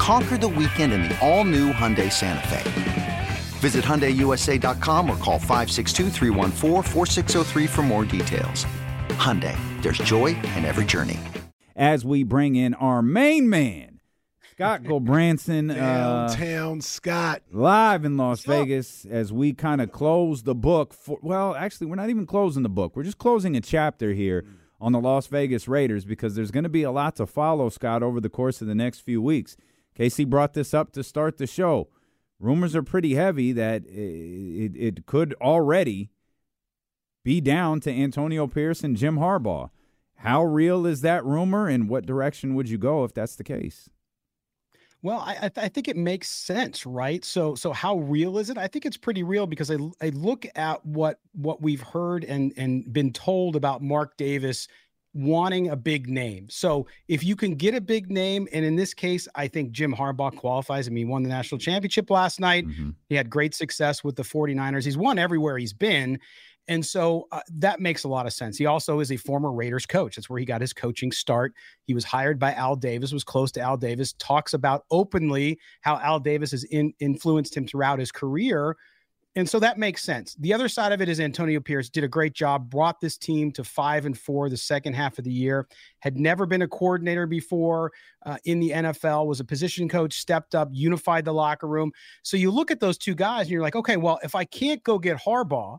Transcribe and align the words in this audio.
Conquer 0.00 0.38
the 0.38 0.48
weekend 0.48 0.94
in 0.94 1.02
the 1.02 1.18
all 1.20 1.44
new 1.44 1.74
Hyundai 1.74 2.10
Santa 2.10 2.48
Fe. 2.48 3.28
Visit 3.58 3.84
HyundaiUSA.com 3.84 5.10
or 5.10 5.16
call 5.18 5.38
562 5.38 6.08
for 7.68 7.82
more 7.82 8.06
details. 8.06 8.64
Hyundai, 9.10 9.54
there's 9.82 9.98
joy 9.98 10.28
in 10.56 10.64
every 10.64 10.86
journey. 10.86 11.20
As 11.76 12.02
we 12.02 12.22
bring 12.22 12.56
in 12.56 12.72
our 12.72 13.02
main 13.02 13.50
man, 13.50 14.00
Scott 14.52 14.82
Gulbransen. 14.84 15.68
Downtown 15.68 16.78
uh, 16.78 16.80
Scott. 16.80 17.42
Live 17.52 18.06
in 18.06 18.16
Las 18.16 18.42
Vegas 18.44 19.04
as 19.04 19.34
we 19.34 19.52
kind 19.52 19.82
of 19.82 19.92
close 19.92 20.44
the 20.44 20.54
book. 20.54 20.94
For, 20.94 21.18
well, 21.20 21.54
actually, 21.54 21.88
we're 21.88 21.96
not 21.96 22.08
even 22.08 22.24
closing 22.24 22.62
the 22.62 22.70
book. 22.70 22.96
We're 22.96 23.02
just 23.02 23.18
closing 23.18 23.54
a 23.54 23.60
chapter 23.60 24.14
here 24.14 24.46
on 24.80 24.92
the 24.92 25.00
Las 25.00 25.26
Vegas 25.26 25.68
Raiders 25.68 26.06
because 26.06 26.36
there's 26.36 26.50
going 26.50 26.64
to 26.64 26.70
be 26.70 26.84
a 26.84 26.90
lot 26.90 27.16
to 27.16 27.26
follow, 27.26 27.68
Scott, 27.68 28.02
over 28.02 28.18
the 28.18 28.30
course 28.30 28.62
of 28.62 28.66
the 28.66 28.74
next 28.74 29.00
few 29.00 29.20
weeks. 29.20 29.58
Casey 30.00 30.24
brought 30.24 30.54
this 30.54 30.72
up 30.72 30.92
to 30.92 31.02
start 31.02 31.36
the 31.36 31.46
show 31.46 31.88
rumors 32.40 32.74
are 32.74 32.82
pretty 32.82 33.14
heavy 33.14 33.52
that 33.52 33.84
it, 33.86 34.72
it 34.74 35.06
could 35.06 35.34
already 35.40 36.10
be 37.22 37.40
down 37.40 37.80
to 37.80 37.92
Antonio 37.92 38.46
Pierce 38.46 38.82
and 38.82 38.96
Jim 38.96 39.18
Harbaugh. 39.18 39.68
How 40.16 40.42
real 40.42 40.86
is 40.86 41.02
that 41.02 41.24
rumor, 41.24 41.68
and 41.68 41.88
what 41.88 42.06
direction 42.06 42.54
would 42.54 42.68
you 42.68 42.78
go 42.78 43.04
if 43.04 43.14
that's 43.14 43.36
the 43.36 43.44
case? 43.44 43.88
Well, 45.02 45.22
I, 45.24 45.34
th- 45.34 45.52
I 45.56 45.68
think 45.68 45.88
it 45.88 45.96
makes 45.96 46.28
sense, 46.28 46.84
right? 46.84 47.24
So, 47.24 47.54
so 47.54 47.72
how 47.72 47.98
real 47.98 48.36
is 48.36 48.50
it? 48.50 48.58
I 48.58 48.68
think 48.68 48.84
it's 48.84 48.98
pretty 48.98 49.22
real 49.22 49.46
because 49.46 49.70
I, 49.70 49.76
I 50.02 50.10
look 50.10 50.44
at 50.54 50.84
what 50.84 51.20
what 51.32 51.62
we've 51.62 51.80
heard 51.80 52.24
and 52.24 52.52
and 52.58 52.90
been 52.92 53.12
told 53.12 53.56
about 53.56 53.82
Mark 53.82 54.18
Davis 54.18 54.68
wanting 55.12 55.68
a 55.70 55.76
big 55.76 56.08
name. 56.08 56.48
So 56.50 56.86
if 57.08 57.24
you 57.24 57.34
can 57.34 57.54
get 57.54 57.74
a 57.74 57.80
big 57.80 58.10
name, 58.10 58.46
and 58.52 58.64
in 58.64 58.76
this 58.76 58.94
case, 58.94 59.26
I 59.34 59.48
think 59.48 59.72
Jim 59.72 59.94
Harbaugh 59.94 60.36
qualifies. 60.36 60.86
I 60.86 60.90
mean, 60.90 61.06
he 61.06 61.10
won 61.10 61.22
the 61.22 61.28
national 61.28 61.58
championship 61.58 62.10
last 62.10 62.38
night. 62.40 62.66
Mm-hmm. 62.66 62.90
He 63.08 63.16
had 63.16 63.28
great 63.28 63.54
success 63.54 64.04
with 64.04 64.16
the 64.16 64.22
49ers. 64.22 64.84
He's 64.84 64.96
won 64.96 65.18
everywhere 65.18 65.58
he's 65.58 65.72
been. 65.72 66.18
And 66.68 66.86
so 66.86 67.26
uh, 67.32 67.40
that 67.56 67.80
makes 67.80 68.04
a 68.04 68.08
lot 68.08 68.26
of 68.26 68.32
sense. 68.32 68.56
He 68.56 68.66
also 68.66 69.00
is 69.00 69.10
a 69.10 69.16
former 69.16 69.50
Raiders 69.50 69.86
coach. 69.86 70.14
That's 70.14 70.30
where 70.30 70.38
he 70.38 70.44
got 70.44 70.60
his 70.60 70.72
coaching 70.72 71.10
start. 71.10 71.52
He 71.86 71.94
was 71.94 72.04
hired 72.04 72.38
by 72.38 72.54
Al 72.54 72.76
Davis, 72.76 73.12
was 73.12 73.24
close 73.24 73.50
to 73.52 73.60
Al 73.60 73.76
Davis, 73.76 74.12
talks 74.18 74.54
about 74.54 74.84
openly 74.92 75.58
how 75.80 75.98
Al 75.98 76.20
Davis 76.20 76.52
has 76.52 76.62
in, 76.64 76.92
influenced 77.00 77.56
him 77.56 77.66
throughout 77.66 77.98
his 77.98 78.12
career. 78.12 78.76
And 79.36 79.48
so 79.48 79.60
that 79.60 79.78
makes 79.78 80.02
sense. 80.02 80.34
The 80.40 80.52
other 80.52 80.68
side 80.68 80.90
of 80.90 81.00
it 81.00 81.08
is 81.08 81.20
Antonio 81.20 81.60
Pierce 81.60 81.88
did 81.88 82.02
a 82.02 82.08
great 82.08 82.32
job, 82.32 82.68
brought 82.68 83.00
this 83.00 83.16
team 83.16 83.52
to 83.52 83.62
five 83.62 84.04
and 84.04 84.18
four 84.18 84.48
the 84.48 84.56
second 84.56 84.94
half 84.94 85.18
of 85.18 85.24
the 85.24 85.30
year, 85.30 85.68
had 86.00 86.18
never 86.18 86.46
been 86.46 86.62
a 86.62 86.68
coordinator 86.68 87.26
before 87.26 87.92
uh, 88.26 88.38
in 88.44 88.58
the 88.58 88.70
NFL, 88.70 89.26
was 89.26 89.38
a 89.38 89.44
position 89.44 89.88
coach, 89.88 90.14
stepped 90.14 90.56
up, 90.56 90.68
unified 90.72 91.24
the 91.24 91.32
locker 91.32 91.68
room. 91.68 91.92
So 92.22 92.36
you 92.36 92.50
look 92.50 92.72
at 92.72 92.80
those 92.80 92.98
two 92.98 93.14
guys 93.14 93.42
and 93.42 93.50
you're 93.50 93.62
like, 93.62 93.76
okay, 93.76 93.96
well, 93.96 94.18
if 94.24 94.34
I 94.34 94.44
can't 94.44 94.82
go 94.82 94.98
get 94.98 95.16
Harbaugh, 95.16 95.78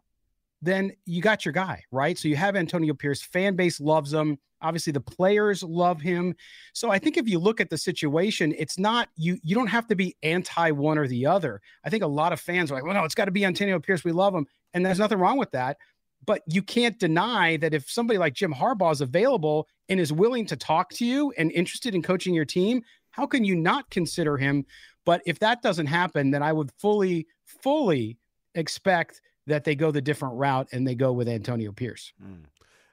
then 0.61 0.91
you 1.05 1.21
got 1.21 1.45
your 1.45 1.53
guy, 1.53 1.83
right? 1.91 2.17
So 2.17 2.27
you 2.27 2.35
have 2.35 2.55
Antonio 2.55 2.93
Pierce, 2.93 3.21
fan 3.21 3.55
base 3.55 3.79
loves 3.79 4.13
him. 4.13 4.37
Obviously, 4.61 4.93
the 4.93 5.01
players 5.01 5.63
love 5.63 5.99
him. 5.99 6.35
So 6.73 6.91
I 6.91 6.99
think 6.99 7.17
if 7.17 7.27
you 7.27 7.39
look 7.39 7.59
at 7.59 7.69
the 7.71 7.77
situation, 7.77 8.53
it's 8.57 8.77
not 8.77 9.09
you. 9.15 9.39
You 9.41 9.55
don't 9.55 9.67
have 9.67 9.87
to 9.87 9.95
be 9.95 10.15
anti 10.21 10.69
one 10.71 10.99
or 10.99 11.07
the 11.07 11.25
other. 11.25 11.61
I 11.83 11.89
think 11.89 12.03
a 12.03 12.07
lot 12.07 12.31
of 12.31 12.39
fans 12.39 12.71
are 12.71 12.75
like, 12.75 12.83
"Well, 12.83 12.93
no, 12.93 13.03
it's 13.03 13.15
got 13.15 13.25
to 13.25 13.31
be 13.31 13.43
Antonio 13.43 13.79
Pierce. 13.79 14.03
We 14.03 14.11
love 14.11 14.35
him," 14.35 14.45
and 14.73 14.85
there's 14.85 14.99
nothing 14.99 15.17
wrong 15.17 15.37
with 15.37 15.51
that. 15.51 15.77
But 16.25 16.43
you 16.45 16.61
can't 16.61 16.99
deny 16.99 17.57
that 17.57 17.73
if 17.73 17.89
somebody 17.89 18.19
like 18.19 18.35
Jim 18.35 18.53
Harbaugh 18.53 18.91
is 18.91 19.01
available 19.01 19.67
and 19.89 19.99
is 19.99 20.13
willing 20.13 20.45
to 20.45 20.55
talk 20.55 20.91
to 20.93 21.05
you 21.05 21.33
and 21.37 21.51
interested 21.51 21.95
in 21.95 22.03
coaching 22.03 22.35
your 22.35 22.45
team, 22.45 22.83
how 23.09 23.25
can 23.25 23.43
you 23.43 23.55
not 23.55 23.89
consider 23.89 24.37
him? 24.37 24.65
But 25.05 25.23
if 25.25 25.39
that 25.39 25.63
doesn't 25.63 25.87
happen, 25.87 26.29
then 26.29 26.43
I 26.43 26.53
would 26.53 26.71
fully, 26.77 27.25
fully 27.45 28.19
expect 28.53 29.21
that 29.51 29.65
they 29.65 29.75
go 29.75 29.91
the 29.91 30.01
different 30.01 30.35
route 30.35 30.69
and 30.71 30.87
they 30.87 30.95
go 30.95 31.11
with 31.11 31.27
Antonio 31.27 31.71
Pierce. 31.71 32.13
Mm. 32.23 32.45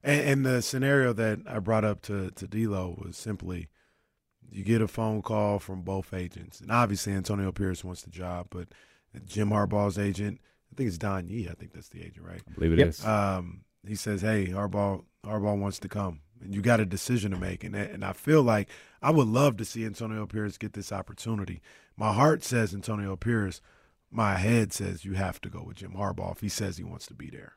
And, 0.02 0.20
and, 0.20 0.46
the 0.46 0.60
scenario 0.60 1.12
that 1.12 1.41
I 1.46 1.58
brought 1.60 1.84
up 1.84 2.02
to 2.02 2.30
to 2.32 2.46
D'Lo 2.46 2.96
was 3.04 3.16
simply, 3.16 3.69
you 4.50 4.64
get 4.64 4.82
a 4.82 4.88
phone 4.88 5.22
call 5.22 5.58
from 5.58 5.82
both 5.82 6.14
agents, 6.14 6.60
and 6.60 6.70
obviously 6.70 7.12
Antonio 7.12 7.50
Pierce 7.52 7.82
wants 7.82 8.02
the 8.02 8.10
job, 8.10 8.47
but 8.50 8.68
Jim 9.26 9.50
Harbaugh's 9.50 9.98
agent, 9.98 10.41
I 10.72 10.76
think 10.76 10.88
it's 10.88 10.98
Don 10.98 11.28
Yee, 11.28 11.48
I 11.48 11.54
think 11.54 11.72
that's 11.72 11.88
the 11.88 12.00
agent, 12.00 12.24
right? 12.24 12.42
I 12.48 12.52
believe 12.52 12.72
it 12.72 12.78
yep. 12.78 12.88
is. 12.88 13.04
Um, 13.04 13.62
he 13.86 13.94
says, 13.94 14.22
"Hey, 14.22 14.47
Harbaugh, 14.47 15.04
Harbaugh 15.24 15.58
wants 15.58 15.78
to 15.80 15.88
come, 15.88 16.20
and 16.41 16.54
you 16.54 16.60
got 16.60 16.80
a 16.80 16.86
decision 16.86 17.30
to 17.32 17.38
make." 17.38 17.64
And 17.64 17.74
and 17.74 18.04
I 18.04 18.12
feel 18.12 18.42
like 18.42 18.68
I 19.02 19.10
would 19.10 19.28
love 19.28 19.56
to 19.58 19.64
see 19.64 19.84
Antonio 19.84 20.26
Pierce 20.26 20.58
get 20.58 20.74
this 20.74 20.92
opportunity. 20.92 21.60
My 21.97 22.12
heart 22.12 22.44
says 22.44 22.74
Antonio 22.74 23.16
Pierce. 23.16 23.60
My 24.10 24.36
head 24.36 24.72
says 24.72 25.04
you 25.04 25.14
have 25.14 25.41
to 25.42 25.48
go 25.48 25.62
with 25.62 25.76
Jim 25.76 25.92
Harbaugh 25.92 26.32
if 26.32 26.41
he 26.41 26.48
says 26.48 26.76
he 26.76 26.84
wants 26.84 27.06
to 27.06 27.14
be 27.14 27.30
there. 27.30 27.54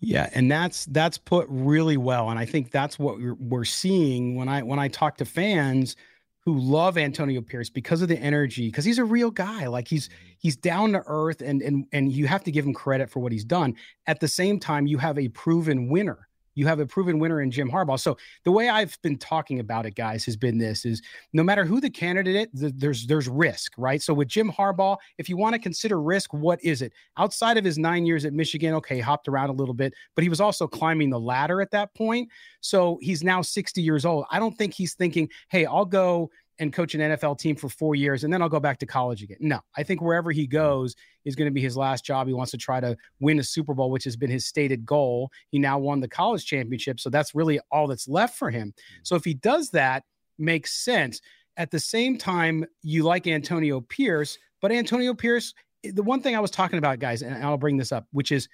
Yeah, 0.00 0.30
and 0.32 0.50
that's 0.50 0.84
that's 0.86 1.18
put 1.18 1.46
really 1.48 1.96
well, 1.96 2.30
and 2.30 2.38
I 2.38 2.44
think 2.44 2.70
that's 2.70 2.98
what 2.98 3.18
we're, 3.18 3.34
we're 3.34 3.64
seeing 3.64 4.36
when 4.36 4.48
I 4.48 4.62
when 4.62 4.78
I 4.78 4.86
talk 4.86 5.16
to 5.16 5.24
fans 5.24 5.96
who 6.44 6.56
love 6.56 6.96
Antonio 6.96 7.40
Pierce 7.40 7.68
because 7.68 8.00
of 8.00 8.08
the 8.08 8.18
energy, 8.18 8.68
because 8.68 8.84
he's 8.84 8.98
a 8.98 9.04
real 9.04 9.30
guy. 9.30 9.66
Like 9.66 9.88
he's 9.88 10.08
mm-hmm. 10.08 10.32
he's 10.38 10.56
down 10.56 10.92
to 10.92 11.02
earth, 11.06 11.42
and 11.42 11.62
and 11.62 11.86
and 11.92 12.12
you 12.12 12.28
have 12.28 12.44
to 12.44 12.52
give 12.52 12.64
him 12.64 12.74
credit 12.74 13.10
for 13.10 13.18
what 13.18 13.32
he's 13.32 13.44
done. 13.44 13.74
At 14.06 14.20
the 14.20 14.28
same 14.28 14.60
time, 14.60 14.86
you 14.86 14.98
have 14.98 15.18
a 15.18 15.28
proven 15.28 15.88
winner 15.88 16.27
you 16.58 16.66
have 16.66 16.80
a 16.80 16.86
proven 16.86 17.20
winner 17.20 17.40
in 17.40 17.52
Jim 17.52 17.70
Harbaugh. 17.70 18.00
So 18.00 18.16
the 18.44 18.50
way 18.50 18.68
I've 18.68 18.98
been 19.02 19.16
talking 19.16 19.60
about 19.60 19.86
it, 19.86 19.94
guys, 19.94 20.24
has 20.24 20.36
been 20.36 20.58
this: 20.58 20.84
is 20.84 21.00
no 21.32 21.44
matter 21.44 21.64
who 21.64 21.80
the 21.80 21.88
candidate, 21.88 22.50
there's 22.52 23.06
there's 23.06 23.28
risk, 23.28 23.72
right? 23.78 24.02
So 24.02 24.12
with 24.12 24.26
Jim 24.26 24.50
Harbaugh, 24.50 24.96
if 25.18 25.28
you 25.28 25.36
want 25.36 25.54
to 25.54 25.60
consider 25.60 26.02
risk, 26.02 26.34
what 26.34 26.62
is 26.64 26.82
it? 26.82 26.92
Outside 27.16 27.58
of 27.58 27.64
his 27.64 27.78
nine 27.78 28.04
years 28.04 28.24
at 28.24 28.32
Michigan, 28.32 28.74
okay, 28.74 28.98
hopped 28.98 29.28
around 29.28 29.50
a 29.50 29.52
little 29.52 29.72
bit, 29.74 29.94
but 30.16 30.24
he 30.24 30.28
was 30.28 30.40
also 30.40 30.66
climbing 30.66 31.10
the 31.10 31.20
ladder 31.20 31.60
at 31.60 31.70
that 31.70 31.94
point. 31.94 32.28
So 32.60 32.98
he's 33.00 33.22
now 33.22 33.40
60 33.40 33.80
years 33.80 34.04
old. 34.04 34.24
I 34.30 34.40
don't 34.40 34.56
think 34.58 34.74
he's 34.74 34.94
thinking, 34.94 35.28
hey, 35.50 35.64
I'll 35.64 35.84
go 35.84 36.30
and 36.58 36.72
coach 36.72 36.94
an 36.94 37.00
NFL 37.00 37.38
team 37.38 37.56
for 37.56 37.68
four 37.68 37.94
years 37.94 38.24
and 38.24 38.32
then 38.32 38.42
I'll 38.42 38.48
go 38.48 38.60
back 38.60 38.78
to 38.78 38.86
college 38.86 39.22
again. 39.22 39.38
No, 39.40 39.60
I 39.76 39.82
think 39.82 40.00
wherever 40.00 40.30
he 40.30 40.44
mm-hmm. 40.44 40.56
goes 40.56 40.96
is 41.24 41.36
going 41.36 41.46
to 41.46 41.54
be 41.54 41.60
his 41.60 41.76
last 41.76 42.04
job. 42.04 42.26
He 42.26 42.34
wants 42.34 42.50
to 42.52 42.58
try 42.58 42.80
to 42.80 42.96
win 43.20 43.38
a 43.38 43.44
Super 43.44 43.74
Bowl, 43.74 43.90
which 43.90 44.04
has 44.04 44.16
been 44.16 44.30
his 44.30 44.46
stated 44.46 44.84
goal. 44.84 45.30
He 45.50 45.58
now 45.58 45.78
won 45.78 46.00
the 46.00 46.08
college 46.08 46.44
championship. 46.44 47.00
So 47.00 47.10
that's 47.10 47.34
really 47.34 47.60
all 47.70 47.86
that's 47.86 48.08
left 48.08 48.36
for 48.36 48.50
him. 48.50 48.68
Mm-hmm. 48.68 49.00
So 49.02 49.16
if 49.16 49.24
he 49.24 49.34
does 49.34 49.70
that, 49.70 50.04
makes 50.38 50.72
sense. 50.72 51.20
At 51.56 51.70
the 51.70 51.80
same 51.80 52.18
time, 52.18 52.64
you 52.82 53.02
like 53.02 53.26
Antonio 53.26 53.80
Pierce, 53.80 54.38
but 54.60 54.72
Antonio 54.72 55.14
Pierce, 55.14 55.54
eh, 55.84 55.90
the 55.92 56.02
one 56.02 56.20
thing 56.20 56.36
I 56.36 56.40
was 56.40 56.50
talking 56.50 56.78
about, 56.78 56.98
guys, 56.98 57.22
and 57.22 57.44
I'll 57.44 57.56
bring 57.56 57.76
this 57.76 57.92
up, 57.92 58.06
which 58.12 58.32
is 58.32 58.48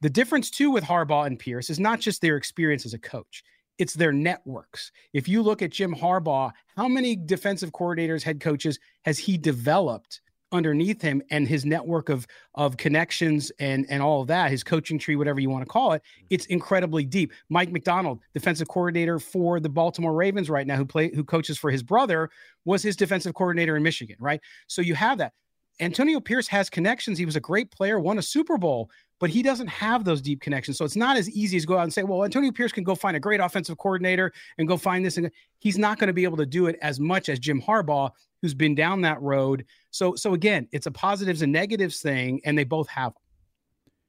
the 0.00 0.10
difference 0.10 0.50
too 0.50 0.70
with 0.70 0.82
Harbaugh 0.82 1.26
and 1.26 1.38
Pierce 1.38 1.70
is 1.70 1.78
not 1.78 2.00
just 2.00 2.20
their 2.20 2.36
experience 2.36 2.84
as 2.84 2.94
a 2.94 2.98
coach 2.98 3.44
it's 3.78 3.94
their 3.94 4.12
networks. 4.12 4.92
If 5.12 5.28
you 5.28 5.42
look 5.42 5.62
at 5.62 5.70
Jim 5.70 5.94
Harbaugh, 5.94 6.52
how 6.76 6.88
many 6.88 7.16
defensive 7.16 7.72
coordinators, 7.72 8.22
head 8.22 8.40
coaches 8.40 8.78
has 9.04 9.18
he 9.18 9.38
developed 9.38 10.20
underneath 10.52 11.00
him 11.00 11.22
and 11.30 11.48
his 11.48 11.64
network 11.64 12.08
of 12.10 12.26
of 12.54 12.76
connections 12.76 13.50
and 13.58 13.86
and 13.88 14.02
all 14.02 14.20
of 14.20 14.28
that, 14.28 14.50
his 14.50 14.62
coaching 14.62 14.98
tree, 14.98 15.16
whatever 15.16 15.40
you 15.40 15.50
want 15.50 15.64
to 15.64 15.70
call 15.70 15.92
it, 15.92 16.02
mm-hmm. 16.02 16.26
it's 16.30 16.46
incredibly 16.46 17.04
deep. 17.04 17.32
Mike 17.48 17.72
Macdonald, 17.72 18.20
defensive 18.34 18.68
coordinator 18.68 19.18
for 19.18 19.58
the 19.58 19.68
Baltimore 19.68 20.12
Ravens 20.12 20.50
right 20.50 20.66
now, 20.66 20.76
who 20.76 20.84
play 20.84 21.12
who 21.14 21.24
coaches 21.24 21.58
for 21.58 21.70
his 21.70 21.82
brother, 21.82 22.30
was 22.64 22.82
his 22.82 22.96
defensive 22.96 23.34
coordinator 23.34 23.76
in 23.76 23.82
Michigan, 23.82 24.16
right? 24.20 24.40
So 24.66 24.82
you 24.82 24.94
have 24.94 25.18
that. 25.18 25.32
Antonio 25.80 26.20
Pierce 26.20 26.46
has 26.48 26.68
connections. 26.68 27.18
He 27.18 27.24
was 27.24 27.34
a 27.34 27.40
great 27.40 27.70
player, 27.70 27.98
won 27.98 28.18
a 28.18 28.22
Super 28.22 28.58
Bowl, 28.58 28.90
but 29.22 29.30
he 29.30 29.40
doesn't 29.40 29.68
have 29.68 30.02
those 30.02 30.20
deep 30.20 30.40
connections. 30.40 30.76
So 30.76 30.84
it's 30.84 30.96
not 30.96 31.16
as 31.16 31.30
easy 31.30 31.56
as 31.56 31.64
go 31.64 31.78
out 31.78 31.84
and 31.84 31.92
say, 31.92 32.02
well, 32.02 32.24
Antonio 32.24 32.50
Pierce 32.50 32.72
can 32.72 32.82
go 32.82 32.96
find 32.96 33.16
a 33.16 33.20
great 33.20 33.38
offensive 33.38 33.78
coordinator 33.78 34.32
and 34.58 34.66
go 34.66 34.76
find 34.76 35.04
this. 35.04 35.16
And 35.16 35.30
he's 35.60 35.78
not 35.78 36.00
going 36.00 36.08
to 36.08 36.12
be 36.12 36.24
able 36.24 36.38
to 36.38 36.44
do 36.44 36.66
it 36.66 36.76
as 36.82 36.98
much 36.98 37.28
as 37.28 37.38
Jim 37.38 37.62
Harbaugh, 37.62 38.10
who's 38.40 38.52
been 38.52 38.74
down 38.74 39.00
that 39.02 39.22
road. 39.22 39.64
So, 39.92 40.16
so 40.16 40.34
again, 40.34 40.66
it's 40.72 40.88
a 40.88 40.90
positives 40.90 41.40
and 41.42 41.52
negatives 41.52 42.00
thing, 42.00 42.40
and 42.44 42.58
they 42.58 42.64
both 42.64 42.88
have. 42.88 43.12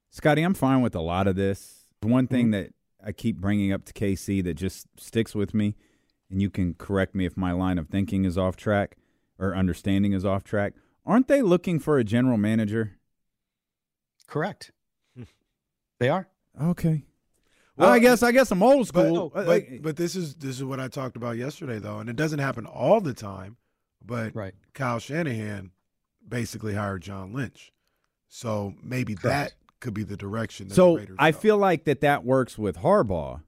Scotty, 0.09 0.41
I'm 0.41 0.55
fine 0.55 0.81
with 0.81 0.95
a 0.95 1.01
lot 1.01 1.27
of 1.27 1.35
this. 1.35 1.85
One 2.01 2.25
thing 2.25 2.45
mm-hmm. 2.45 2.63
that 2.63 2.73
I 3.05 3.11
keep 3.11 3.37
bringing 3.37 3.71
up 3.71 3.85
to 3.85 3.93
KC 3.93 4.43
that 4.45 4.55
just 4.55 4.87
sticks 4.97 5.35
with 5.35 5.53
me, 5.53 5.75
and 6.31 6.41
you 6.41 6.49
can 6.49 6.73
correct 6.73 7.13
me 7.13 7.27
if 7.27 7.37
my 7.37 7.51
line 7.51 7.77
of 7.77 7.87
thinking 7.87 8.25
is 8.25 8.35
off 8.35 8.55
track 8.55 8.97
or 9.37 9.55
understanding 9.55 10.13
is 10.13 10.25
off 10.25 10.43
track. 10.43 10.73
Aren't 11.05 11.27
they 11.27 11.43
looking 11.43 11.77
for 11.77 11.99
a 11.99 12.03
general 12.03 12.37
manager? 12.37 12.97
Correct. 14.25 14.71
They 16.03 16.09
are. 16.09 16.27
Okay. 16.61 17.05
Well, 17.77 17.89
I 17.89 17.99
guess 17.99 18.23
I 18.23 18.33
guess 18.33 18.51
I'm 18.51 18.61
old 18.61 18.89
school. 18.89 19.31
Uh, 19.33 19.45
but, 19.45 19.45
but, 19.45 19.81
but, 19.81 19.95
this 19.95 20.17
is 20.17 20.35
this 20.35 20.57
is 20.57 20.63
what 20.65 20.81
I 20.81 20.89
talked 20.89 21.15
about 21.15 21.37
yesterday 21.37 21.79
though, 21.79 21.99
and 21.99 22.09
it 22.09 22.17
doesn't 22.17 22.39
happen 22.39 22.65
all 22.65 22.99
the 22.99 23.13
time. 23.13 23.55
But 24.05 24.35
right. 24.35 24.53
Kyle 24.73 24.99
Shanahan 24.99 25.71
basically 26.27 26.73
hired 26.73 27.03
John 27.03 27.31
Lynch, 27.31 27.71
so 28.27 28.73
maybe 28.83 29.15
Correct. 29.15 29.55
that 29.55 29.79
could 29.79 29.93
be 29.93 30.03
the 30.03 30.17
direction. 30.17 30.69
so 30.71 30.99
I 31.17 31.31
go. 31.31 31.37
feel 31.37 31.57
like 31.57 31.85
that 31.85 32.01
that 32.01 32.25
works 32.25 32.57
with 32.57 32.79
Harbaugh, 32.79 33.41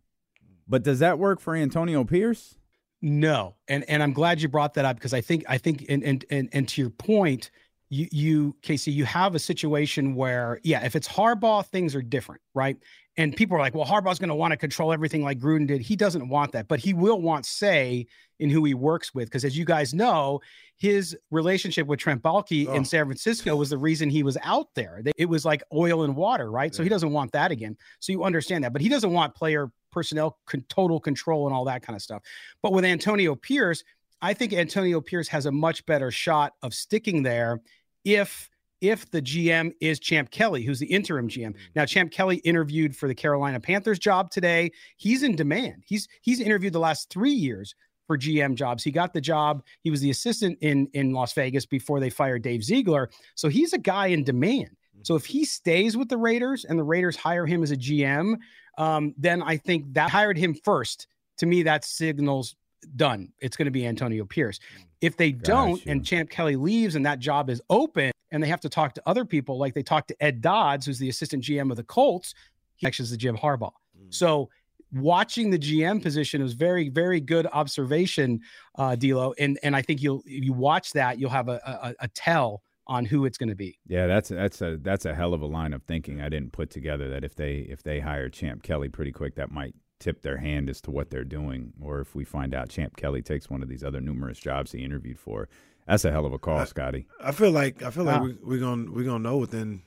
but 0.65 0.81
does 0.81 0.99
that 0.99 1.19
work 1.19 1.41
for 1.41 1.57
Antonio 1.57 2.05
Pierce? 2.05 2.57
No, 3.01 3.55
and 3.67 3.83
and 3.89 4.01
I'm 4.01 4.13
glad 4.13 4.41
you 4.41 4.47
brought 4.47 4.75
that 4.75 4.85
up 4.85 4.95
because 4.95 5.13
I 5.13 5.19
think 5.19 5.43
I 5.49 5.57
think 5.57 5.87
and 5.89 6.01
and 6.05 6.23
and, 6.29 6.47
and 6.53 6.69
to 6.69 6.79
your 6.79 6.89
point, 6.89 7.51
you 7.89 8.07
you 8.11 8.55
Casey, 8.61 8.91
you 8.91 9.05
have 9.05 9.35
a 9.35 9.39
situation 9.39 10.15
where 10.15 10.59
yeah, 10.63 10.83
if 10.85 10.95
it's 10.95 11.07
Harbaugh, 11.07 11.65
things 11.65 11.95
are 11.95 12.01
different, 12.01 12.41
right? 12.53 12.77
And 13.17 13.35
people 13.35 13.55
are 13.55 13.61
like, 13.61 13.73
well, 13.73 13.85
Harbaugh's 13.85 14.19
going 14.19 14.29
to 14.29 14.35
want 14.35 14.51
to 14.51 14.57
control 14.57 14.91
everything 14.91 15.23
like 15.23 15.39
Gruden 15.39 15.67
did. 15.67 15.81
He 15.81 15.95
doesn't 15.95 16.27
want 16.27 16.51
that, 16.51 16.67
but 16.67 16.79
he 16.79 16.93
will 16.93 17.21
want 17.21 17.45
say 17.45 18.07
in 18.39 18.49
who 18.49 18.65
he 18.65 18.73
works 18.73 19.13
with 19.13 19.27
because, 19.27 19.45
as 19.45 19.57
you 19.57 19.63
guys 19.63 19.93
know, 19.93 20.41
his 20.77 21.17
relationship 21.31 21.87
with 21.87 21.99
Trent 21.99 22.21
Baalke 22.21 22.67
oh. 22.67 22.73
in 22.73 22.83
San 22.83 23.05
Francisco 23.05 23.55
was 23.55 23.69
the 23.69 23.77
reason 23.77 24.09
he 24.09 24.23
was 24.23 24.37
out 24.43 24.67
there. 24.75 25.01
It 25.17 25.27
was 25.27 25.45
like 25.45 25.63
oil 25.73 26.03
and 26.03 26.15
water, 26.15 26.51
right? 26.51 26.73
Yeah. 26.73 26.77
So 26.77 26.83
he 26.83 26.89
doesn't 26.89 27.11
want 27.11 27.31
that 27.31 27.51
again. 27.51 27.77
So 27.99 28.11
you 28.11 28.23
understand 28.23 28.63
that, 28.65 28.73
but 28.73 28.81
he 28.81 28.89
doesn't 28.89 29.11
want 29.11 29.33
player 29.35 29.71
personnel 29.91 30.37
con- 30.45 30.65
total 30.67 30.99
control 30.99 31.47
and 31.47 31.55
all 31.55 31.65
that 31.65 31.81
kind 31.81 31.95
of 31.95 32.01
stuff. 32.01 32.21
But 32.61 32.73
with 32.73 32.83
Antonio 32.83 33.35
Pierce, 33.35 33.83
I 34.21 34.33
think 34.33 34.53
Antonio 34.53 35.01
Pierce 35.01 35.27
has 35.29 35.45
a 35.45 35.51
much 35.51 35.85
better 35.85 36.11
shot 36.11 36.53
of 36.63 36.73
sticking 36.73 37.23
there 37.23 37.61
if 38.03 38.49
if 38.81 39.09
the 39.09 39.21
GM 39.21 39.71
is 39.79 39.99
Champ 39.99 40.29
Kelly, 40.31 40.63
who's 40.63 40.79
the 40.79 40.85
interim 40.85 41.27
GM. 41.27 41.51
Mm. 41.51 41.55
Now, 41.75 41.85
Champ 41.85 42.11
Kelly 42.11 42.37
interviewed 42.37 42.95
for 42.95 43.07
the 43.07 43.15
Carolina 43.15 43.59
Panthers 43.59 43.99
job 43.99 44.29
today. 44.29 44.71
He's 44.97 45.23
in 45.23 45.35
demand. 45.35 45.83
He's 45.85 46.07
he's 46.21 46.39
interviewed 46.39 46.73
the 46.73 46.79
last 46.79 47.09
three 47.09 47.31
years 47.31 47.75
for 48.07 48.17
GM 48.17 48.55
jobs. 48.55 48.83
He 48.83 48.91
got 48.91 49.13
the 49.13 49.21
job. 49.21 49.63
He 49.81 49.89
was 49.89 50.01
the 50.01 50.11
assistant 50.11 50.57
in 50.61 50.87
in 50.93 51.11
Las 51.11 51.33
Vegas 51.33 51.65
before 51.65 51.99
they 51.99 52.09
fired 52.09 52.43
Dave 52.43 52.63
Ziegler. 52.63 53.09
So 53.35 53.49
he's 53.49 53.73
a 53.73 53.77
guy 53.77 54.07
in 54.07 54.23
demand. 54.23 54.75
So 55.03 55.15
if 55.15 55.25
he 55.25 55.45
stays 55.45 55.95
with 55.95 56.09
the 56.09 56.17
Raiders 56.17 56.65
and 56.65 56.79
the 56.79 56.83
Raiders 56.83 57.15
hire 57.15 57.45
him 57.45 57.61
as 57.61 57.69
a 57.69 57.77
GM, 57.77 58.37
um, 58.77 59.13
then 59.17 59.43
I 59.43 59.57
think 59.57 59.93
that 59.93 60.09
hired 60.09 60.37
him 60.37 60.55
first. 60.63 61.07
To 61.39 61.45
me, 61.45 61.63
that 61.63 61.85
signals 61.85 62.55
done. 62.95 63.31
It's 63.39 63.57
going 63.57 63.65
to 63.65 63.71
be 63.71 63.85
Antonio 63.85 64.25
Pierce. 64.25 64.59
If 65.01 65.17
they 65.17 65.31
don't, 65.31 65.83
and 65.85 66.05
Champ 66.05 66.29
Kelly 66.29 66.55
leaves 66.55 66.95
and 66.95 67.05
that 67.05 67.19
job 67.19 67.49
is 67.49 67.61
open, 67.69 68.11
and 68.31 68.41
they 68.41 68.47
have 68.47 68.61
to 68.61 68.69
talk 68.69 68.93
to 68.95 69.03
other 69.05 69.25
people, 69.25 69.57
like 69.57 69.73
they 69.73 69.83
talked 69.83 70.07
to 70.09 70.23
Ed 70.23 70.41
Dodds, 70.41 70.85
who's 70.85 70.99
the 70.99 71.09
assistant 71.09 71.43
GM 71.43 71.69
of 71.69 71.77
the 71.77 71.83
Colts, 71.83 72.33
he 72.75 72.87
is 72.87 73.09
the 73.09 73.17
Jim 73.17 73.37
Harbaugh. 73.37 73.71
Mm. 73.97 74.13
So 74.13 74.49
watching 74.91 75.49
the 75.49 75.59
GM 75.59 76.01
position 76.01 76.41
is 76.41 76.53
very, 76.53 76.89
very 76.89 77.19
good 77.19 77.47
observation, 77.51 78.41
uh, 78.77 78.95
D'Lo. 78.95 79.33
And 79.39 79.59
and 79.63 79.75
I 79.75 79.81
think 79.81 80.01
you'll 80.01 80.23
if 80.25 80.43
you 80.43 80.53
watch 80.53 80.91
that, 80.93 81.19
you'll 81.19 81.29
have 81.29 81.49
a, 81.49 81.61
a, 81.65 82.05
a 82.05 82.07
tell 82.09 82.63
on 82.87 83.05
who 83.05 83.25
it's 83.25 83.37
going 83.37 83.49
to 83.49 83.55
be. 83.55 83.79
Yeah, 83.87 84.07
that's 84.07 84.29
that's 84.29 84.61
a 84.61 84.77
that's 84.77 85.05
a 85.05 85.15
hell 85.15 85.33
of 85.33 85.41
a 85.41 85.45
line 85.45 85.73
of 85.73 85.83
thinking. 85.83 86.21
I 86.21 86.29
didn't 86.29 86.51
put 86.51 86.69
together 86.69 87.09
that 87.09 87.23
if 87.23 87.35
they 87.35 87.57
if 87.69 87.83
they 87.83 87.99
hire 87.99 88.29
Champ 88.29 88.63
Kelly 88.63 88.89
pretty 88.89 89.11
quick, 89.11 89.35
that 89.35 89.51
might 89.51 89.75
tip 90.05 90.21
their 90.21 90.37
hand 90.37 90.69
as 90.69 90.81
to 90.81 90.91
what 90.91 91.09
they're 91.09 91.23
doing, 91.23 91.73
or 91.81 91.99
if 91.99 92.13
we 92.13 92.23
find 92.23 92.53
out 92.53 92.69
Champ 92.69 92.95
Kelly 92.95 93.23
takes 93.23 93.49
one 93.49 93.63
of 93.63 93.69
these 93.69 93.83
other 93.83 93.99
numerous 93.99 94.37
jobs 94.37 94.71
he 94.71 94.83
interviewed 94.83 95.17
for. 95.17 95.49
That's 95.87 96.05
a 96.05 96.11
hell 96.11 96.27
of 96.27 96.33
a 96.33 96.37
call, 96.37 96.59
I, 96.59 96.65
Scotty. 96.65 97.07
I 97.19 97.31
feel 97.31 97.49
like 97.49 97.81
I 97.81 97.89
feel 97.89 98.03
like 98.03 98.21
we, 98.21 98.37
we're 98.43 98.59
gonna 98.59 98.91
we're 98.91 99.03
gonna 99.03 99.19
know 99.27 99.37
within 99.37 99.81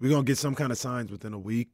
we're 0.00 0.10
gonna 0.10 0.24
get 0.24 0.38
some 0.38 0.56
kind 0.56 0.72
of 0.72 0.78
signs 0.78 1.12
within 1.12 1.34
a 1.34 1.38
week, 1.38 1.68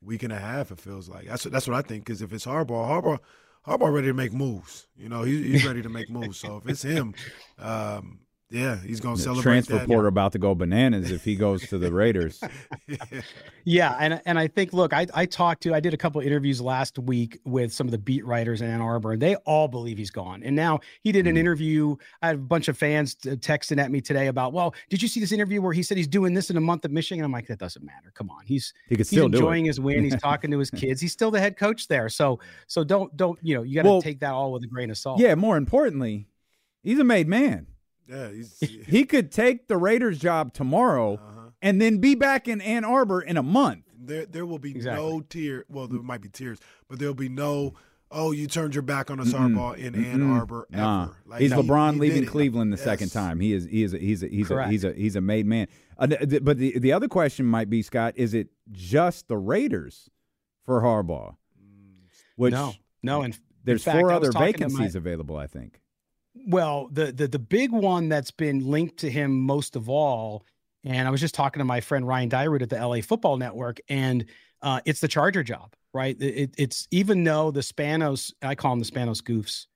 week 0.00 0.22
and 0.22 0.32
a 0.32 0.38
half. 0.38 0.70
It 0.70 0.80
feels 0.80 1.10
like 1.10 1.26
that's 1.26 1.44
that's 1.44 1.68
what 1.68 1.76
I 1.76 1.82
think. 1.82 2.06
Because 2.06 2.22
if 2.22 2.32
it's 2.32 2.46
Harbaugh, 2.46 2.88
Harbaugh, 2.88 3.18
Harbaugh 3.66 3.92
ready 3.92 4.06
to 4.06 4.14
make 4.14 4.32
moves. 4.32 4.88
You 4.96 5.10
know, 5.10 5.24
he, 5.24 5.42
he's 5.42 5.66
ready 5.66 5.82
to 5.82 5.90
make 5.90 6.08
moves. 6.08 6.38
So 6.38 6.56
if 6.56 6.68
it's 6.70 6.82
him, 6.82 7.14
um, 7.58 8.20
yeah, 8.52 8.76
he's 8.76 9.00
going 9.00 9.16
to 9.16 9.22
celebrate. 9.22 9.42
Transfer 9.42 9.78
that. 9.78 9.86
portal 9.86 10.08
about 10.08 10.32
to 10.32 10.38
go 10.38 10.54
bananas 10.54 11.10
if 11.10 11.24
he 11.24 11.36
goes 11.36 11.66
to 11.68 11.78
the 11.78 11.90
Raiders. 11.92 12.40
yeah, 13.64 13.96
and 13.98 14.20
and 14.26 14.38
I 14.38 14.46
think 14.46 14.72
look, 14.72 14.92
I 14.92 15.06
I 15.14 15.24
talked 15.24 15.62
to 15.62 15.74
I 15.74 15.80
did 15.80 15.94
a 15.94 15.96
couple 15.96 16.20
interviews 16.20 16.60
last 16.60 16.98
week 16.98 17.40
with 17.44 17.72
some 17.72 17.86
of 17.86 17.92
the 17.92 17.98
beat 17.98 18.26
writers 18.26 18.60
in 18.60 18.68
Ann 18.68 18.82
Arbor, 18.82 19.12
and 19.12 19.22
they 19.22 19.36
all 19.36 19.68
believe 19.68 19.96
he's 19.96 20.10
gone. 20.10 20.42
And 20.42 20.54
now 20.54 20.80
he 21.02 21.12
did 21.12 21.26
an 21.26 21.36
mm. 21.36 21.38
interview. 21.38 21.96
I 22.20 22.28
had 22.28 22.36
a 22.36 22.40
bunch 22.40 22.68
of 22.68 22.76
fans 22.76 23.14
texting 23.14 23.80
at 23.80 23.90
me 23.90 24.02
today 24.02 24.26
about, 24.26 24.52
well, 24.52 24.74
did 24.90 25.00
you 25.00 25.08
see 25.08 25.20
this 25.20 25.32
interview 25.32 25.62
where 25.62 25.72
he 25.72 25.82
said 25.82 25.96
he's 25.96 26.08
doing 26.08 26.34
this 26.34 26.50
in 26.50 26.58
a 26.58 26.60
month 26.60 26.84
at 26.84 26.90
Michigan? 26.90 27.24
I'm 27.24 27.32
like, 27.32 27.46
that 27.46 27.58
doesn't 27.58 27.84
matter. 27.84 28.12
Come 28.14 28.28
on, 28.28 28.44
he's 28.44 28.74
he 28.88 28.96
he's 28.96 29.12
enjoying 29.14 29.64
his 29.64 29.80
win. 29.80 30.04
He's 30.04 30.20
talking 30.20 30.50
to 30.50 30.58
his 30.58 30.70
kids. 30.82 31.00
He's 31.00 31.12
still 31.12 31.30
the 31.30 31.40
head 31.40 31.56
coach 31.56 31.88
there. 31.88 32.10
So 32.10 32.38
so 32.66 32.84
don't 32.84 33.16
don't 33.16 33.38
you 33.42 33.54
know 33.54 33.62
you 33.62 33.76
got 33.76 33.82
to 33.82 33.88
well, 33.88 34.02
take 34.02 34.20
that 34.20 34.32
all 34.32 34.52
with 34.52 34.62
a 34.64 34.66
grain 34.66 34.90
of 34.90 34.98
salt. 34.98 35.20
Yeah, 35.20 35.34
more 35.36 35.56
importantly, 35.56 36.28
he's 36.82 36.98
a 36.98 37.04
made 37.04 37.28
man. 37.28 37.66
Yeah, 38.08 38.30
he 38.60 39.04
could 39.04 39.30
take 39.30 39.68
the 39.68 39.76
Raiders 39.76 40.18
job 40.18 40.52
tomorrow 40.52 41.14
uh-huh. 41.14 41.50
and 41.62 41.80
then 41.80 41.98
be 41.98 42.14
back 42.14 42.48
in 42.48 42.60
Ann 42.60 42.84
Arbor 42.84 43.22
in 43.22 43.36
a 43.36 43.42
month. 43.42 43.84
There, 43.96 44.26
there 44.26 44.46
will 44.46 44.58
be 44.58 44.72
exactly. 44.72 45.08
no 45.08 45.20
tear. 45.20 45.64
Well, 45.68 45.86
there 45.86 46.02
might 46.02 46.20
be 46.20 46.28
tears, 46.28 46.58
but 46.88 46.98
there'll 46.98 47.14
be 47.14 47.28
no. 47.28 47.74
Oh, 48.10 48.32
you 48.32 48.46
turned 48.46 48.74
your 48.74 48.82
back 48.82 49.10
on 49.10 49.20
us, 49.20 49.32
Harbaugh 49.32 49.76
in 49.78 49.94
mm 49.94 50.04
Ann 50.04 50.30
Arbor 50.30 50.66
nah. 50.70 51.04
ever. 51.04 51.16
Like, 51.24 51.40
he's 51.40 51.52
no, 51.52 51.62
LeBron 51.62 51.94
he, 51.94 52.00
leaving 52.00 52.26
Cleveland 52.26 52.70
the 52.70 52.76
yes. 52.76 52.84
second 52.84 53.10
time. 53.10 53.40
He 53.40 53.54
is. 53.54 53.64
He 53.64 53.82
is. 53.82 53.94
A, 53.94 53.98
he's. 53.98 54.22
A, 54.22 54.28
he's. 54.28 54.50
A, 54.50 54.68
he's 54.68 54.84
a. 54.84 54.92
He's 54.92 55.16
a 55.16 55.20
made 55.20 55.46
man. 55.46 55.68
Uh, 55.96 56.08
but 56.42 56.58
the 56.58 56.78
the 56.78 56.92
other 56.92 57.08
question 57.08 57.46
might 57.46 57.70
be, 57.70 57.80
Scott, 57.80 58.14
is 58.16 58.34
it 58.34 58.48
just 58.70 59.28
the 59.28 59.38
Raiders 59.38 60.10
for 60.66 60.82
Harbaugh? 60.82 61.36
Mm, 61.58 62.08
Which 62.36 62.52
no, 62.52 62.74
no. 63.02 63.22
And 63.22 63.38
there's 63.64 63.84
fact, 63.84 63.98
four 63.98 64.12
other 64.12 64.32
vacancies 64.32 64.94
my, 64.94 64.98
available. 64.98 65.36
I 65.36 65.46
think. 65.46 65.80
Well, 66.34 66.88
the 66.90 67.12
the 67.12 67.28
the 67.28 67.38
big 67.38 67.72
one 67.72 68.08
that's 68.08 68.30
been 68.30 68.66
linked 68.66 68.98
to 68.98 69.10
him 69.10 69.40
most 69.40 69.76
of 69.76 69.88
all, 69.88 70.44
and 70.84 71.06
I 71.06 71.10
was 71.10 71.20
just 71.20 71.34
talking 71.34 71.60
to 71.60 71.64
my 71.64 71.80
friend 71.80 72.06
Ryan 72.06 72.30
Dyrud 72.30 72.62
at 72.62 72.70
the 72.70 72.86
LA 72.86 73.00
Football 73.00 73.36
Network, 73.36 73.80
and 73.88 74.24
uh, 74.62 74.80
it's 74.84 75.00
the 75.00 75.08
Charger 75.08 75.42
job, 75.42 75.74
right? 75.92 76.16
It, 76.20 76.54
it's 76.56 76.88
even 76.90 77.24
though 77.24 77.50
the 77.50 77.60
Spanos, 77.60 78.32
I 78.42 78.54
call 78.54 78.72
them 78.72 78.80
the 78.80 78.86
Spanos 78.86 79.22
goofs, 79.22 79.66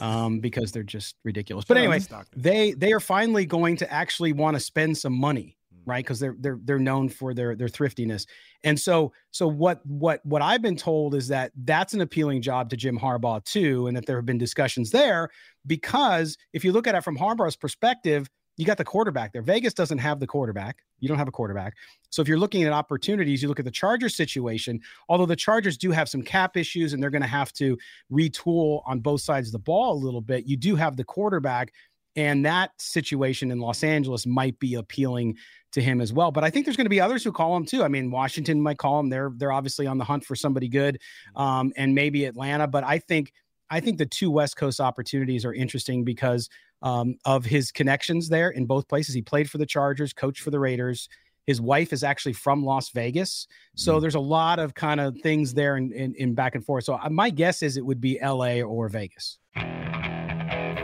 um, 0.00 0.40
because 0.40 0.72
they're 0.72 0.82
just 0.82 1.16
ridiculous. 1.24 1.64
But 1.64 1.78
anyway, 1.78 2.00
they 2.36 2.72
they 2.72 2.92
are 2.92 3.00
finally 3.00 3.46
going 3.46 3.76
to 3.78 3.92
actually 3.92 4.32
want 4.32 4.56
to 4.56 4.60
spend 4.60 4.96
some 4.96 5.14
money 5.14 5.56
right? 5.86 6.04
Because 6.04 6.20
they're 6.20 6.36
they're 6.38 6.58
they're 6.64 6.78
known 6.78 7.08
for 7.08 7.34
their 7.34 7.54
their 7.54 7.68
thriftiness. 7.68 8.26
And 8.62 8.78
so 8.78 9.12
so 9.30 9.46
what 9.46 9.84
what 9.86 10.24
what 10.24 10.42
I've 10.42 10.62
been 10.62 10.76
told 10.76 11.14
is 11.14 11.28
that 11.28 11.52
that's 11.64 11.94
an 11.94 12.00
appealing 12.00 12.42
job 12.42 12.70
to 12.70 12.76
Jim 12.76 12.98
Harbaugh 12.98 13.44
too, 13.44 13.86
and 13.86 13.96
that 13.96 14.06
there 14.06 14.16
have 14.16 14.26
been 14.26 14.38
discussions 14.38 14.90
there 14.90 15.30
because 15.66 16.36
if 16.52 16.64
you 16.64 16.72
look 16.72 16.86
at 16.86 16.94
it 16.94 17.02
from 17.02 17.16
Harbaugh's 17.16 17.56
perspective, 17.56 18.28
you 18.56 18.64
got 18.64 18.78
the 18.78 18.84
quarterback 18.84 19.32
there. 19.32 19.42
Vegas 19.42 19.74
doesn't 19.74 19.98
have 19.98 20.20
the 20.20 20.26
quarterback. 20.26 20.78
You 21.00 21.08
don't 21.08 21.18
have 21.18 21.28
a 21.28 21.32
quarterback. 21.32 21.74
So 22.10 22.22
if 22.22 22.28
you're 22.28 22.38
looking 22.38 22.62
at 22.62 22.72
opportunities, 22.72 23.42
you 23.42 23.48
look 23.48 23.58
at 23.58 23.64
the 23.64 23.70
Chargers 23.70 24.14
situation, 24.14 24.80
although 25.08 25.26
the 25.26 25.36
Chargers 25.36 25.76
do 25.76 25.90
have 25.90 26.08
some 26.08 26.22
cap 26.22 26.56
issues 26.56 26.92
and 26.92 27.02
they're 27.02 27.10
going 27.10 27.22
to 27.22 27.28
have 27.28 27.52
to 27.54 27.76
retool 28.12 28.82
on 28.86 29.00
both 29.00 29.20
sides 29.20 29.48
of 29.48 29.52
the 29.52 29.58
ball 29.58 29.94
a 29.94 30.04
little 30.04 30.20
bit, 30.20 30.46
you 30.46 30.56
do 30.56 30.76
have 30.76 30.96
the 30.96 31.04
quarterback 31.04 31.72
and 32.16 32.44
that 32.46 32.70
situation 32.78 33.50
in 33.50 33.58
Los 33.58 33.82
Angeles 33.82 34.26
might 34.26 34.58
be 34.58 34.74
appealing 34.74 35.36
to 35.72 35.82
him 35.82 36.00
as 36.00 36.12
well. 36.12 36.30
But 36.30 36.44
I 36.44 36.50
think 36.50 36.64
there's 36.64 36.76
going 36.76 36.86
to 36.86 36.90
be 36.90 37.00
others 37.00 37.24
who 37.24 37.32
call 37.32 37.56
him 37.56 37.66
too. 37.66 37.82
I 37.82 37.88
mean, 37.88 38.10
Washington 38.10 38.60
might 38.60 38.78
call 38.78 39.00
him. 39.00 39.10
They're 39.10 39.32
they're 39.36 39.52
obviously 39.52 39.86
on 39.86 39.98
the 39.98 40.04
hunt 40.04 40.24
for 40.24 40.36
somebody 40.36 40.68
good, 40.68 41.00
um, 41.36 41.72
and 41.76 41.94
maybe 41.94 42.24
Atlanta. 42.24 42.66
But 42.66 42.84
I 42.84 42.98
think 42.98 43.32
I 43.70 43.80
think 43.80 43.98
the 43.98 44.06
two 44.06 44.30
West 44.30 44.56
Coast 44.56 44.80
opportunities 44.80 45.44
are 45.44 45.52
interesting 45.52 46.04
because 46.04 46.48
um, 46.82 47.16
of 47.24 47.44
his 47.44 47.72
connections 47.72 48.28
there 48.28 48.50
in 48.50 48.66
both 48.66 48.88
places. 48.88 49.14
He 49.14 49.22
played 49.22 49.50
for 49.50 49.58
the 49.58 49.66
Chargers, 49.66 50.12
coached 50.12 50.42
for 50.42 50.50
the 50.50 50.60
Raiders. 50.60 51.08
His 51.46 51.60
wife 51.60 51.92
is 51.92 52.04
actually 52.04 52.34
from 52.34 52.64
Las 52.64 52.90
Vegas, 52.90 53.46
so 53.74 53.98
mm. 53.98 54.00
there's 54.00 54.14
a 54.14 54.20
lot 54.20 54.58
of 54.58 54.74
kind 54.74 54.98
of 54.98 55.14
things 55.22 55.52
there 55.52 55.76
in, 55.76 55.92
in, 55.92 56.14
in 56.14 56.34
back 56.34 56.54
and 56.54 56.64
forth. 56.64 56.84
So 56.84 56.94
uh, 56.94 57.10
my 57.10 57.28
guess 57.28 57.62
is 57.62 57.76
it 57.76 57.84
would 57.84 58.00
be 58.00 58.18
L.A. 58.18 58.62
or 58.62 58.88
Vegas. 58.88 59.38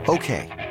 Okay, 0.07 0.70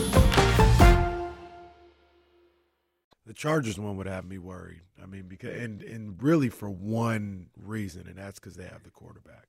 The 3.31 3.35
Chargers 3.35 3.79
one 3.79 3.95
would 3.95 4.07
have 4.07 4.25
me 4.25 4.37
worried. 4.37 4.81
I 5.01 5.05
mean, 5.05 5.23
because 5.29 5.57
and 5.57 5.81
and 5.83 6.21
really 6.21 6.49
for 6.49 6.69
one 6.69 7.45
reason, 7.55 8.05
and 8.05 8.17
that's 8.17 8.41
because 8.41 8.57
they 8.57 8.65
have 8.65 8.83
the 8.83 8.89
quarterback. 8.89 9.47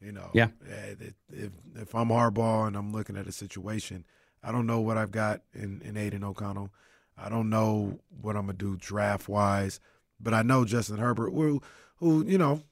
You 0.00 0.10
know, 0.10 0.30
yeah. 0.34 0.48
Eh, 0.68 0.94
if 1.32 1.52
if 1.76 1.94
I'm 1.94 2.08
Harbaugh 2.08 2.66
and 2.66 2.74
I'm 2.74 2.90
looking 2.90 3.16
at 3.16 3.28
a 3.28 3.30
situation, 3.30 4.04
I 4.42 4.50
don't 4.50 4.66
know 4.66 4.80
what 4.80 4.98
I've 4.98 5.12
got 5.12 5.42
in 5.54 5.80
in 5.84 5.96
Aidan 5.96 6.24
O'Connell. 6.24 6.72
I 7.16 7.28
don't 7.28 7.48
know 7.48 8.00
what 8.20 8.34
I'm 8.34 8.46
gonna 8.46 8.58
do 8.58 8.76
draft 8.76 9.28
wise, 9.28 9.78
but 10.18 10.34
I 10.34 10.42
know 10.42 10.64
Justin 10.64 10.98
Herbert, 10.98 11.30
who, 11.30 11.62
who 11.98 12.24
you 12.24 12.36
know, 12.36 12.64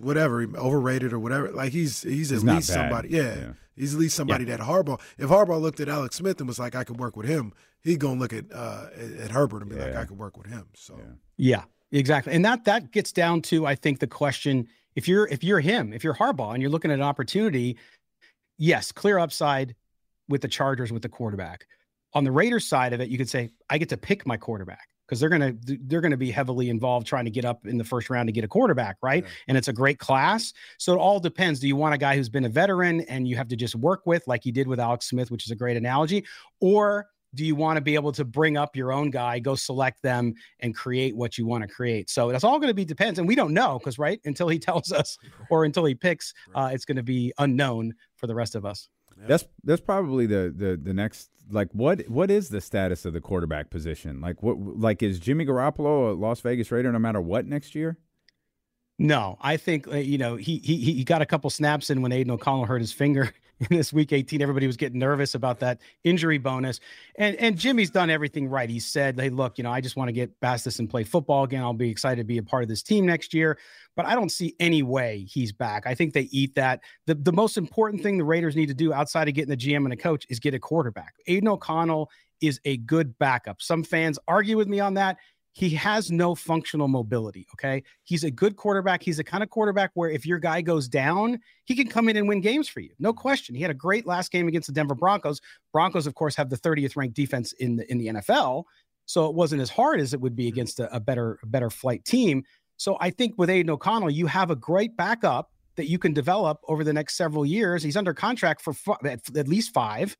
whatever, 0.00 0.42
overrated 0.56 1.12
or 1.12 1.18
whatever. 1.18 1.50
Like 1.50 1.72
he's 1.72 2.02
he's 2.02 2.32
at 2.32 2.36
He's 2.36 2.44
least 2.44 2.68
somebody. 2.68 3.08
Yeah, 3.10 3.22
Yeah. 3.36 3.52
he's 3.76 3.94
at 3.94 4.00
least 4.00 4.16
somebody 4.16 4.44
that 4.46 4.60
Harbaugh. 4.60 5.00
If 5.18 5.28
Harbaugh 5.30 5.60
looked 5.60 5.80
at 5.80 5.88
Alex 5.88 6.16
Smith 6.16 6.38
and 6.40 6.48
was 6.48 6.58
like, 6.58 6.74
I 6.74 6.84
could 6.84 6.98
work 6.98 7.16
with 7.16 7.26
him, 7.26 7.52
he'd 7.82 8.00
gonna 8.00 8.18
look 8.20 8.32
at 8.32 8.44
uh, 8.52 8.86
at, 8.96 9.12
at 9.24 9.30
Herbert 9.30 9.62
and 9.62 9.70
be 9.70 9.76
like, 9.76 9.94
I 9.96 10.04
could 10.04 10.18
work 10.18 10.36
with 10.36 10.46
him. 10.46 10.66
So 10.74 10.96
Yeah. 10.98 11.04
Yeah, 11.36 11.64
exactly. 11.98 12.32
And 12.32 12.44
that 12.44 12.64
that 12.64 12.90
gets 12.92 13.12
down 13.12 13.42
to 13.42 13.66
I 13.66 13.74
think 13.74 14.00
the 14.00 14.06
question 14.06 14.68
if 14.94 15.08
you're 15.08 15.26
if 15.28 15.42
you're 15.42 15.60
him, 15.60 15.92
if 15.92 16.04
you're 16.04 16.14
Harbaugh 16.14 16.52
and 16.54 16.62
you're 16.62 16.70
looking 16.70 16.90
at 16.90 16.98
an 16.98 17.02
opportunity, 17.04 17.76
yes, 18.58 18.92
clear 18.92 19.18
upside 19.18 19.74
with 20.28 20.40
the 20.40 20.48
Chargers 20.48 20.92
with 20.92 21.02
the 21.02 21.08
quarterback. 21.08 21.66
On 22.14 22.22
the 22.24 22.30
Raiders 22.32 22.66
side 22.66 22.92
of 22.92 23.00
it, 23.00 23.08
you 23.08 23.18
could 23.18 23.28
say 23.28 23.50
I 23.68 23.78
get 23.78 23.88
to 23.88 23.96
pick 23.96 24.24
my 24.26 24.36
quarterback 24.36 24.88
because 25.06 25.20
they're 25.20 25.28
going 25.28 25.58
to 25.58 25.78
they're 25.86 26.00
going 26.00 26.10
to 26.10 26.16
be 26.16 26.30
heavily 26.30 26.70
involved 26.70 27.06
trying 27.06 27.24
to 27.24 27.30
get 27.30 27.44
up 27.44 27.66
in 27.66 27.78
the 27.78 27.84
first 27.84 28.10
round 28.10 28.28
to 28.28 28.32
get 28.32 28.44
a 28.44 28.48
quarterback, 28.48 28.96
right? 29.02 29.24
Yeah. 29.24 29.30
And 29.48 29.58
it's 29.58 29.68
a 29.68 29.72
great 29.72 29.98
class. 29.98 30.52
So 30.78 30.94
it 30.94 30.98
all 30.98 31.20
depends. 31.20 31.60
Do 31.60 31.68
you 31.68 31.76
want 31.76 31.94
a 31.94 31.98
guy 31.98 32.16
who's 32.16 32.28
been 32.28 32.44
a 32.44 32.48
veteran 32.48 33.02
and 33.02 33.28
you 33.28 33.36
have 33.36 33.48
to 33.48 33.56
just 33.56 33.74
work 33.74 34.02
with 34.06 34.26
like 34.26 34.44
you 34.44 34.52
did 34.52 34.66
with 34.66 34.80
Alex 34.80 35.08
Smith, 35.08 35.30
which 35.30 35.44
is 35.44 35.50
a 35.50 35.56
great 35.56 35.76
analogy, 35.76 36.24
or 36.60 37.06
do 37.34 37.44
you 37.44 37.54
want 37.54 37.76
to 37.76 37.80
be 37.80 37.94
able 37.94 38.12
to 38.12 38.24
bring 38.24 38.56
up 38.56 38.76
your 38.76 38.92
own 38.92 39.10
guy, 39.10 39.38
go 39.38 39.54
select 39.54 40.02
them 40.02 40.34
and 40.60 40.74
create 40.74 41.16
what 41.16 41.36
you 41.36 41.46
want 41.46 41.62
to 41.62 41.68
create? 41.68 42.08
So 42.08 42.30
that's 42.30 42.44
all 42.44 42.58
going 42.58 42.68
to 42.68 42.74
be 42.74 42.84
depends. 42.84 43.18
And 43.18 43.26
we 43.26 43.34
don't 43.34 43.52
know 43.52 43.78
because, 43.78 43.98
right, 43.98 44.20
until 44.24 44.48
he 44.48 44.58
tells 44.60 44.92
us 44.92 45.18
or 45.50 45.64
until 45.64 45.84
he 45.84 45.94
picks, 45.94 46.32
uh, 46.54 46.70
it's 46.72 46.84
going 46.84 46.96
to 46.96 47.02
be 47.02 47.32
unknown 47.38 47.92
for 48.16 48.26
the 48.26 48.34
rest 48.34 48.54
of 48.54 48.64
us. 48.64 48.88
That's 49.16 49.44
that's 49.62 49.80
probably 49.80 50.26
the, 50.26 50.52
the 50.54 50.78
the 50.82 50.94
next 50.94 51.30
like 51.50 51.68
what 51.72 52.08
what 52.08 52.30
is 52.30 52.48
the 52.48 52.60
status 52.60 53.04
of 53.04 53.12
the 53.12 53.20
quarterback 53.20 53.70
position? 53.70 54.20
Like 54.20 54.42
what 54.42 54.58
like 54.58 55.02
is 55.02 55.18
Jimmy 55.18 55.44
Garoppolo 55.44 56.10
a 56.10 56.12
Las 56.12 56.40
Vegas 56.40 56.70
Raider 56.70 56.92
no 56.92 56.98
matter 56.98 57.20
what 57.20 57.46
next 57.46 57.74
year? 57.74 57.98
No, 58.98 59.38
I 59.40 59.56
think 59.56 59.88
uh, 59.88 59.96
you 59.96 60.18
know 60.18 60.36
he 60.36 60.58
he 60.58 60.76
he 60.76 61.04
got 61.04 61.22
a 61.22 61.26
couple 61.26 61.50
snaps 61.50 61.90
in 61.90 62.02
when 62.02 62.12
Aidan 62.12 62.32
O'Connell 62.32 62.66
hurt 62.66 62.80
his 62.80 62.92
finger 62.92 63.32
in 63.70 63.76
this 63.76 63.92
week 63.92 64.12
18. 64.12 64.42
Everybody 64.42 64.66
was 64.66 64.76
getting 64.76 64.98
nervous 64.98 65.34
about 65.34 65.60
that 65.60 65.80
injury 66.02 66.38
bonus, 66.38 66.80
and 67.16 67.36
and 67.36 67.58
Jimmy's 67.58 67.90
done 67.90 68.10
everything 68.10 68.48
right. 68.48 68.68
He 68.68 68.80
said, 68.80 69.18
"Hey, 69.18 69.30
look, 69.30 69.58
you 69.58 69.64
know, 69.64 69.72
I 69.72 69.80
just 69.80 69.96
want 69.96 70.08
to 70.08 70.12
get 70.12 70.40
past 70.40 70.64
this 70.64 70.78
and 70.78 70.88
play 70.88 71.04
football 71.04 71.44
again. 71.44 71.62
I'll 71.62 71.72
be 71.72 71.90
excited 71.90 72.18
to 72.18 72.24
be 72.24 72.38
a 72.38 72.42
part 72.42 72.62
of 72.62 72.68
this 72.68 72.82
team 72.82 73.06
next 73.06 73.34
year." 73.34 73.58
But 73.96 74.06
I 74.06 74.14
don't 74.14 74.30
see 74.30 74.56
any 74.58 74.82
way 74.82 75.26
he's 75.28 75.52
back. 75.52 75.86
I 75.86 75.94
think 75.94 76.14
they 76.14 76.28
eat 76.32 76.54
that. 76.56 76.80
The 77.06 77.14
the 77.14 77.32
most 77.32 77.56
important 77.56 78.02
thing 78.02 78.18
the 78.18 78.24
Raiders 78.24 78.56
need 78.56 78.66
to 78.66 78.74
do 78.74 78.92
outside 78.92 79.28
of 79.28 79.34
getting 79.34 79.50
the 79.50 79.56
GM 79.56 79.84
and 79.84 79.92
a 79.92 79.96
coach 79.96 80.26
is 80.28 80.40
get 80.40 80.54
a 80.54 80.58
quarterback. 80.58 81.14
Aidan 81.26 81.48
O'Connell 81.48 82.10
is 82.40 82.60
a 82.64 82.76
good 82.78 83.18
backup. 83.18 83.62
Some 83.62 83.84
fans 83.84 84.18
argue 84.28 84.56
with 84.56 84.68
me 84.68 84.80
on 84.80 84.94
that 84.94 85.16
he 85.54 85.70
has 85.70 86.10
no 86.10 86.34
functional 86.34 86.88
mobility. 86.88 87.46
Okay. 87.54 87.84
He's 88.02 88.24
a 88.24 88.30
good 88.30 88.56
quarterback. 88.56 89.04
He's 89.04 89.18
the 89.18 89.24
kind 89.24 89.42
of 89.42 89.50
quarterback 89.50 89.92
where 89.94 90.10
if 90.10 90.26
your 90.26 90.40
guy 90.40 90.60
goes 90.60 90.88
down, 90.88 91.38
he 91.64 91.76
can 91.76 91.86
come 91.86 92.08
in 92.08 92.16
and 92.16 92.28
win 92.28 92.40
games 92.40 92.68
for 92.68 92.80
you. 92.80 92.90
No 92.98 93.12
question. 93.12 93.54
He 93.54 93.62
had 93.62 93.70
a 93.70 93.74
great 93.74 94.04
last 94.04 94.32
game 94.32 94.48
against 94.48 94.66
the 94.66 94.72
Denver 94.72 94.96
Broncos. 94.96 95.40
Broncos, 95.72 96.08
of 96.08 96.16
course, 96.16 96.34
have 96.34 96.50
the 96.50 96.58
30th 96.58 96.96
ranked 96.96 97.14
defense 97.14 97.52
in 97.52 97.76
the 97.76 97.90
in 97.90 97.98
the 97.98 98.08
NFL. 98.08 98.64
So 99.06 99.26
it 99.26 99.34
wasn't 99.34 99.62
as 99.62 99.70
hard 99.70 100.00
as 100.00 100.12
it 100.12 100.20
would 100.20 100.34
be 100.34 100.44
mm-hmm. 100.44 100.54
against 100.54 100.80
a, 100.80 100.92
a 100.94 100.98
better, 100.98 101.38
a 101.44 101.46
better 101.46 101.70
flight 101.70 102.04
team. 102.04 102.42
So 102.76 102.96
I 103.00 103.10
think 103.10 103.34
with 103.38 103.48
Aidan 103.48 103.70
O'Connell, 103.70 104.10
you 104.10 104.26
have 104.26 104.50
a 104.50 104.56
great 104.56 104.96
backup 104.96 105.52
that 105.76 105.88
you 105.88 106.00
can 106.00 106.12
develop 106.12 106.60
over 106.66 106.82
the 106.82 106.92
next 106.92 107.16
several 107.16 107.46
years. 107.46 107.82
He's 107.84 107.96
under 107.96 108.12
contract 108.12 108.60
for 108.60 108.72
fi- 108.72 108.96
at, 109.04 109.36
at 109.36 109.46
least 109.46 109.72
five. 109.72 110.16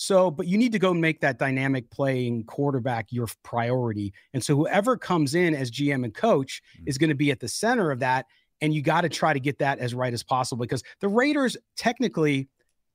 So, 0.00 0.30
but 0.30 0.46
you 0.46 0.56
need 0.56 0.72
to 0.72 0.78
go 0.78 0.94
make 0.94 1.20
that 1.20 1.38
dynamic 1.38 1.90
playing 1.90 2.44
quarterback 2.44 3.12
your 3.12 3.28
priority. 3.42 4.14
And 4.32 4.42
so, 4.42 4.56
whoever 4.56 4.96
comes 4.96 5.34
in 5.34 5.54
as 5.54 5.70
GM 5.70 6.04
and 6.04 6.14
coach 6.14 6.62
mm-hmm. 6.74 6.88
is 6.88 6.96
going 6.96 7.10
to 7.10 7.14
be 7.14 7.30
at 7.30 7.38
the 7.38 7.48
center 7.48 7.90
of 7.90 7.98
that. 7.98 8.24
And 8.62 8.72
you 8.72 8.80
got 8.80 9.02
to 9.02 9.10
try 9.10 9.34
to 9.34 9.40
get 9.40 9.58
that 9.58 9.78
as 9.78 9.94
right 9.94 10.14
as 10.14 10.22
possible 10.22 10.64
because 10.64 10.82
the 11.02 11.08
Raiders, 11.08 11.54
technically, 11.76 12.48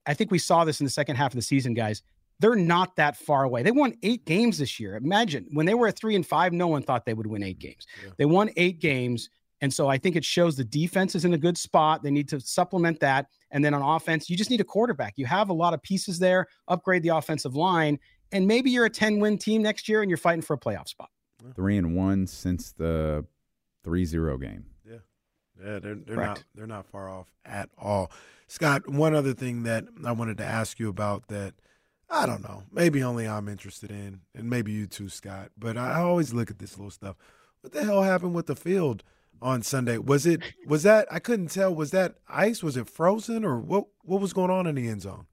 I 0.07 0.15
think 0.15 0.31
we 0.31 0.39
saw 0.39 0.65
this 0.65 0.79
in 0.79 0.83
the 0.83 0.89
second 0.89 1.17
half 1.17 1.31
of 1.31 1.35
the 1.35 1.43
season, 1.43 1.75
guys. 1.75 2.01
They're 2.39 2.55
not 2.55 2.95
that 2.95 3.17
far 3.17 3.43
away. 3.43 3.61
They 3.61 3.69
won 3.69 3.93
eight 4.01 4.25
games 4.25 4.57
this 4.57 4.79
year. 4.79 4.95
Imagine 4.95 5.45
when 5.53 5.67
they 5.67 5.75
were 5.75 5.87
at 5.87 5.95
three 5.95 6.15
and 6.15 6.25
five, 6.25 6.53
no 6.53 6.67
one 6.67 6.81
thought 6.81 7.05
they 7.05 7.13
would 7.13 7.27
win 7.27 7.43
eight 7.43 7.59
mm-hmm. 7.59 7.67
games. 7.67 7.85
Yeah. 8.03 8.09
They 8.17 8.25
won 8.25 8.49
eight 8.57 8.81
games. 8.81 9.29
And 9.61 9.71
so 9.71 9.87
I 9.87 9.99
think 9.99 10.15
it 10.15 10.25
shows 10.25 10.55
the 10.55 10.63
defense 10.63 11.13
is 11.13 11.23
in 11.23 11.35
a 11.35 11.37
good 11.37 11.57
spot. 11.57 12.01
They 12.01 12.09
need 12.09 12.29
to 12.29 12.39
supplement 12.39 12.99
that. 13.01 13.27
And 13.55 13.63
then 13.63 13.73
on 13.73 13.81
offense, 13.81 14.29
you 14.29 14.35
just 14.35 14.49
need 14.49 14.59
a 14.59 14.65
quarterback. 14.65 15.13
You 15.15 15.25
have 15.27 15.47
a 15.47 15.53
lot 15.53 15.73
of 15.73 15.81
pieces 15.81 16.19
there, 16.19 16.45
upgrade 16.67 17.03
the 17.03 17.15
offensive 17.15 17.55
line, 17.55 17.97
and 18.33 18.45
maybe 18.45 18.69
you're 18.69 18.83
a 18.83 18.89
10 18.89 19.21
win 19.21 19.37
team 19.37 19.61
next 19.61 19.87
year 19.87 20.01
and 20.01 20.09
you're 20.09 20.17
fighting 20.17 20.41
for 20.41 20.55
a 20.55 20.57
playoff 20.59 20.89
spot. 20.89 21.09
Three 21.55 21.77
and 21.77 21.95
one 21.95 22.27
since 22.27 22.73
the 22.73 23.25
3-0 23.85 24.41
game. 24.41 24.65
Yeah, 24.85 25.79
they're 25.79 25.95
they're 25.95 26.17
not 26.17 26.43
they're 26.53 26.67
not 26.67 26.85
far 26.85 27.07
off 27.07 27.31
at 27.45 27.69
all. 27.77 28.11
Scott, 28.47 28.89
one 28.89 29.15
other 29.15 29.33
thing 29.33 29.63
that 29.63 29.85
I 30.03 30.11
wanted 30.11 30.35
to 30.39 30.43
ask 30.43 30.77
you 30.77 30.89
about 30.89 31.29
that 31.29 31.53
I 32.09 32.25
don't 32.25 32.43
know, 32.43 32.63
maybe 32.73 33.01
only 33.03 33.25
I'm 33.25 33.47
interested 33.47 33.89
in, 33.89 34.19
and 34.35 34.49
maybe 34.49 34.73
you 34.73 34.85
too, 34.85 35.07
Scott. 35.07 35.51
But 35.57 35.77
I 35.77 36.01
always 36.01 36.33
look 36.33 36.51
at 36.51 36.59
this 36.59 36.77
little 36.77 36.91
stuff. 36.91 37.15
what 37.61 37.71
the 37.71 37.85
hell 37.85 38.03
happened 38.03 38.35
with 38.35 38.47
the 38.47 38.55
field 38.57 39.05
on 39.41 39.61
Sunday? 39.61 39.97
Was 39.97 40.25
it 40.25 40.41
was 40.67 40.83
that 40.83 41.07
I 41.11 41.19
couldn't 41.19 41.51
tell. 41.51 41.73
Was 41.73 41.91
that 41.91 42.15
ice? 42.27 42.63
Was 42.63 42.77
it 42.77 42.89
frozen 42.89 43.43
or 43.45 43.59
what? 43.59 43.85
What 44.03 44.21
was 44.21 44.33
going 44.33 44.51
on 44.51 44.67
in 44.67 44.75
the 44.75 44.87
end 44.87 45.01
zone? 45.01 45.25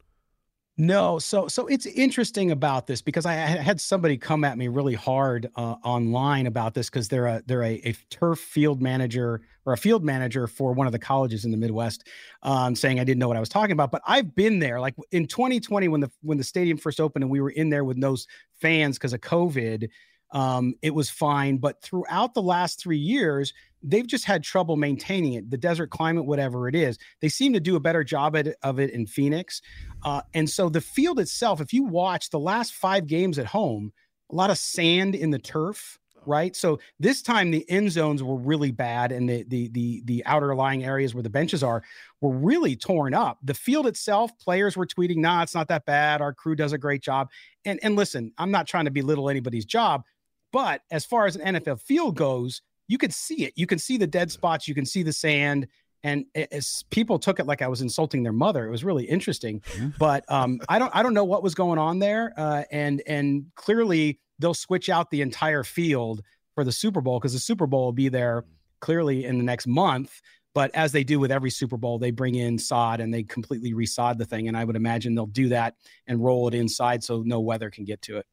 No, 0.78 1.18
so 1.18 1.48
so 1.48 1.66
it's 1.66 1.84
interesting 1.84 2.50
about 2.50 2.86
this 2.86 3.02
because 3.02 3.26
I 3.26 3.34
had 3.34 3.78
somebody 3.78 4.16
come 4.16 4.42
at 4.42 4.56
me 4.56 4.68
really 4.68 4.94
hard 4.94 5.50
uh, 5.54 5.74
online 5.84 6.46
about 6.46 6.72
this 6.72 6.88
because 6.88 7.08
they're 7.08 7.26
a 7.26 7.42
they're 7.46 7.62
a, 7.62 7.74
a, 7.84 7.92
turf 8.08 8.38
field 8.38 8.80
manager 8.80 9.42
or 9.66 9.74
a 9.74 9.76
field 9.76 10.02
manager 10.02 10.46
for 10.46 10.72
one 10.72 10.86
of 10.86 10.92
the 10.92 10.98
colleges 10.98 11.44
in 11.44 11.50
the 11.50 11.58
Midwest, 11.58 12.08
um, 12.42 12.74
saying 12.74 12.98
I 12.98 13.04
didn't 13.04 13.18
know 13.18 13.28
what 13.28 13.36
I 13.36 13.40
was 13.40 13.50
talking 13.50 13.72
about. 13.72 13.90
But 13.90 14.00
I've 14.06 14.34
been 14.34 14.60
there, 14.60 14.80
like 14.80 14.94
in 15.10 15.26
2020 15.26 15.88
when 15.88 16.00
the 16.00 16.10
when 16.22 16.38
the 16.38 16.44
stadium 16.44 16.78
first 16.78 17.00
opened 17.00 17.22
and 17.22 17.30
we 17.30 17.42
were 17.42 17.50
in 17.50 17.68
there 17.68 17.84
with 17.84 18.00
those 18.00 18.26
fans 18.58 18.96
because 18.96 19.12
of 19.12 19.20
COVID. 19.20 19.90
Um, 20.32 20.74
it 20.82 20.94
was 20.94 21.10
fine, 21.10 21.58
but 21.58 21.82
throughout 21.82 22.34
the 22.34 22.42
last 22.42 22.80
three 22.80 22.98
years, 22.98 23.52
they've 23.82 24.06
just 24.06 24.24
had 24.24 24.42
trouble 24.42 24.76
maintaining 24.76 25.34
it. 25.34 25.50
The 25.50 25.58
desert 25.58 25.90
climate, 25.90 26.24
whatever 26.24 26.68
it 26.68 26.74
is, 26.74 26.98
they 27.20 27.28
seem 27.28 27.52
to 27.52 27.60
do 27.60 27.76
a 27.76 27.80
better 27.80 28.02
job 28.02 28.36
at, 28.36 28.56
of 28.62 28.80
it 28.80 28.90
in 28.90 29.06
Phoenix. 29.06 29.60
Uh, 30.04 30.22
and 30.34 30.48
so 30.48 30.68
the 30.68 30.80
field 30.80 31.20
itself, 31.20 31.60
if 31.60 31.72
you 31.72 31.84
watch 31.84 32.30
the 32.30 32.38
last 32.38 32.72
five 32.74 33.06
games 33.06 33.38
at 33.38 33.46
home, 33.46 33.92
a 34.30 34.34
lot 34.34 34.50
of 34.50 34.58
sand 34.58 35.14
in 35.14 35.30
the 35.30 35.38
turf, 35.38 35.98
right? 36.26 36.54
So 36.56 36.78
this 36.98 37.22
time 37.22 37.50
the 37.50 37.68
end 37.68 37.90
zones 37.90 38.22
were 38.22 38.36
really 38.36 38.70
bad, 38.70 39.12
and 39.12 39.28
the 39.28 39.44
the 39.48 39.68
the 39.68 40.02
the 40.04 40.22
outer 40.26 40.54
lying 40.54 40.84
areas 40.84 41.14
where 41.14 41.22
the 41.22 41.30
benches 41.30 41.62
are 41.62 41.82
were 42.20 42.34
really 42.34 42.76
torn 42.76 43.14
up. 43.14 43.38
The 43.42 43.54
field 43.54 43.86
itself, 43.86 44.30
players 44.38 44.76
were 44.76 44.86
tweeting, 44.86 45.18
"Nah, 45.18 45.42
it's 45.42 45.54
not 45.54 45.68
that 45.68 45.84
bad. 45.84 46.20
Our 46.20 46.32
crew 46.32 46.54
does 46.54 46.72
a 46.72 46.78
great 46.78 47.02
job." 47.02 47.30
And 47.64 47.78
and 47.82 47.96
listen, 47.96 48.32
I'm 48.38 48.50
not 48.50 48.66
trying 48.66 48.86
to 48.86 48.90
belittle 48.90 49.28
anybody's 49.28 49.64
job, 49.64 50.04
but 50.52 50.82
as 50.90 51.04
far 51.04 51.26
as 51.26 51.36
an 51.36 51.56
NFL 51.56 51.80
field 51.80 52.16
goes, 52.16 52.62
you 52.88 52.98
could 52.98 53.12
see 53.12 53.44
it. 53.44 53.54
You 53.56 53.66
can 53.66 53.78
see 53.78 53.96
the 53.96 54.06
dead 54.06 54.30
spots. 54.30 54.68
You 54.68 54.74
can 54.74 54.86
see 54.86 55.02
the 55.02 55.12
sand. 55.12 55.66
And 56.04 56.26
as 56.50 56.84
people 56.90 57.18
took 57.18 57.38
it 57.38 57.46
like 57.46 57.62
I 57.62 57.68
was 57.68 57.80
insulting 57.80 58.22
their 58.22 58.32
mother, 58.32 58.66
it 58.66 58.70
was 58.70 58.84
really 58.84 59.04
interesting. 59.04 59.62
But 59.98 60.24
um, 60.28 60.60
I 60.68 60.78
don't, 60.78 60.94
I 60.94 61.02
don't 61.02 61.14
know 61.14 61.24
what 61.24 61.42
was 61.42 61.54
going 61.54 61.78
on 61.78 62.00
there. 62.00 62.32
Uh, 62.36 62.64
and 62.70 63.02
and 63.06 63.46
clearly 63.54 64.18
they'll 64.38 64.52
switch 64.52 64.88
out 64.88 65.10
the 65.10 65.22
entire 65.22 65.62
field 65.62 66.22
for 66.54 66.64
the 66.64 66.72
Super 66.72 67.00
Bowl 67.00 67.18
because 67.18 67.32
the 67.32 67.38
Super 67.38 67.66
Bowl 67.66 67.84
will 67.86 67.92
be 67.92 68.08
there 68.08 68.44
clearly 68.80 69.24
in 69.24 69.38
the 69.38 69.44
next 69.44 69.66
month. 69.66 70.20
But 70.54 70.70
as 70.74 70.92
they 70.92 71.02
do 71.02 71.18
with 71.18 71.32
every 71.32 71.50
Super 71.50 71.78
Bowl, 71.78 71.98
they 71.98 72.10
bring 72.10 72.34
in 72.34 72.58
sod 72.58 73.00
and 73.00 73.14
they 73.14 73.22
completely 73.22 73.72
resod 73.72 74.18
the 74.18 74.26
thing. 74.26 74.48
And 74.48 74.56
I 74.56 74.64
would 74.64 74.76
imagine 74.76 75.14
they'll 75.14 75.26
do 75.26 75.48
that 75.48 75.76
and 76.06 76.22
roll 76.22 76.46
it 76.48 76.54
inside 76.54 77.02
so 77.02 77.22
no 77.24 77.40
weather 77.40 77.70
can 77.70 77.84
get 77.84 78.02
to 78.02 78.18
it. 78.18 78.26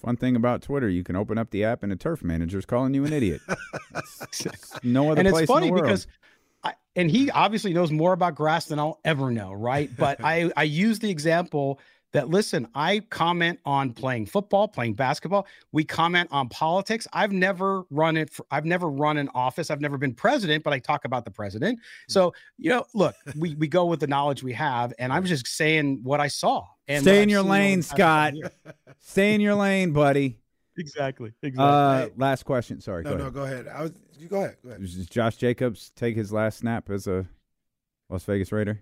Fun 0.00 0.16
thing 0.16 0.34
about 0.34 0.62
Twitter, 0.62 0.88
you 0.88 1.04
can 1.04 1.16
open 1.16 1.36
up 1.36 1.50
the 1.50 1.64
app 1.64 1.82
and 1.82 1.92
a 1.92 1.96
turf 1.96 2.22
manager's 2.22 2.64
calling 2.64 2.94
you 2.94 3.04
an 3.04 3.12
idiot. 3.12 3.40
no 4.82 5.10
other 5.10 5.20
and 5.20 5.28
place 5.28 5.42
it's 5.42 5.50
funny 5.50 5.68
in 5.68 5.74
the 5.74 5.80
world. 5.80 5.84
because 5.84 6.06
I, 6.64 6.74
and 6.96 7.10
he 7.10 7.30
obviously 7.30 7.72
knows 7.72 7.90
more 7.90 8.12
about 8.12 8.34
grass 8.34 8.66
than 8.66 8.78
I'll 8.78 9.00
ever 9.04 9.30
know, 9.30 9.52
right? 9.52 9.90
But 9.96 10.18
I 10.24 10.50
I 10.56 10.62
use 10.62 10.98
the 10.98 11.10
example 11.10 11.80
that 12.12 12.28
listen, 12.28 12.66
I 12.74 13.00
comment 13.10 13.60
on 13.64 13.92
playing 13.92 14.26
football, 14.26 14.68
playing 14.68 14.94
basketball. 14.94 15.46
We 15.72 15.84
comment 15.84 16.28
on 16.32 16.48
politics. 16.48 17.06
I've 17.12 17.32
never 17.32 17.84
run 17.90 18.16
it. 18.16 18.30
For, 18.30 18.44
I've 18.50 18.64
never 18.64 18.90
run 18.90 19.16
an 19.16 19.28
office. 19.34 19.70
I've 19.70 19.80
never 19.80 19.96
been 19.96 20.14
president, 20.14 20.64
but 20.64 20.72
I 20.72 20.78
talk 20.78 21.04
about 21.04 21.24
the 21.24 21.30
president. 21.30 21.78
Hmm. 21.78 22.12
So 22.12 22.34
you 22.58 22.70
know, 22.70 22.84
look, 22.94 23.14
we 23.36 23.54
we 23.54 23.68
go 23.68 23.86
with 23.86 24.00
the 24.00 24.06
knowledge 24.06 24.42
we 24.42 24.52
have, 24.54 24.92
and 24.98 25.12
I 25.12 25.20
was 25.20 25.30
just 25.30 25.46
saying 25.46 26.00
what 26.02 26.20
I 26.20 26.28
saw. 26.28 26.66
And 26.88 27.02
Stay 27.02 27.22
in 27.22 27.28
your 27.28 27.42
lane, 27.42 27.82
Scott. 27.82 28.34
year. 29.00 29.10
Stay 29.10 29.34
in 29.34 29.40
your 29.40 29.54
lane, 29.54 29.92
buddy. 29.92 30.38
Exactly. 30.76 31.32
Exactly. 31.42 31.64
Uh, 31.64 32.08
last 32.16 32.44
question. 32.44 32.80
Sorry. 32.80 33.02
No, 33.02 33.10
go 33.10 33.16
no, 33.16 33.22
ahead. 33.22 33.34
go 33.34 33.42
ahead. 33.42 33.68
I 33.68 33.82
was 33.82 33.92
you 34.18 34.28
go 34.28 34.38
ahead. 34.38 34.56
Go 34.62 34.70
ahead. 34.70 34.80
Does 34.80 35.06
Josh 35.06 35.36
Jacobs 35.36 35.90
take 35.96 36.16
his 36.16 36.32
last 36.32 36.58
snap 36.58 36.90
as 36.90 37.06
a 37.06 37.26
Las 38.08 38.24
Vegas 38.24 38.52
Raider? 38.52 38.80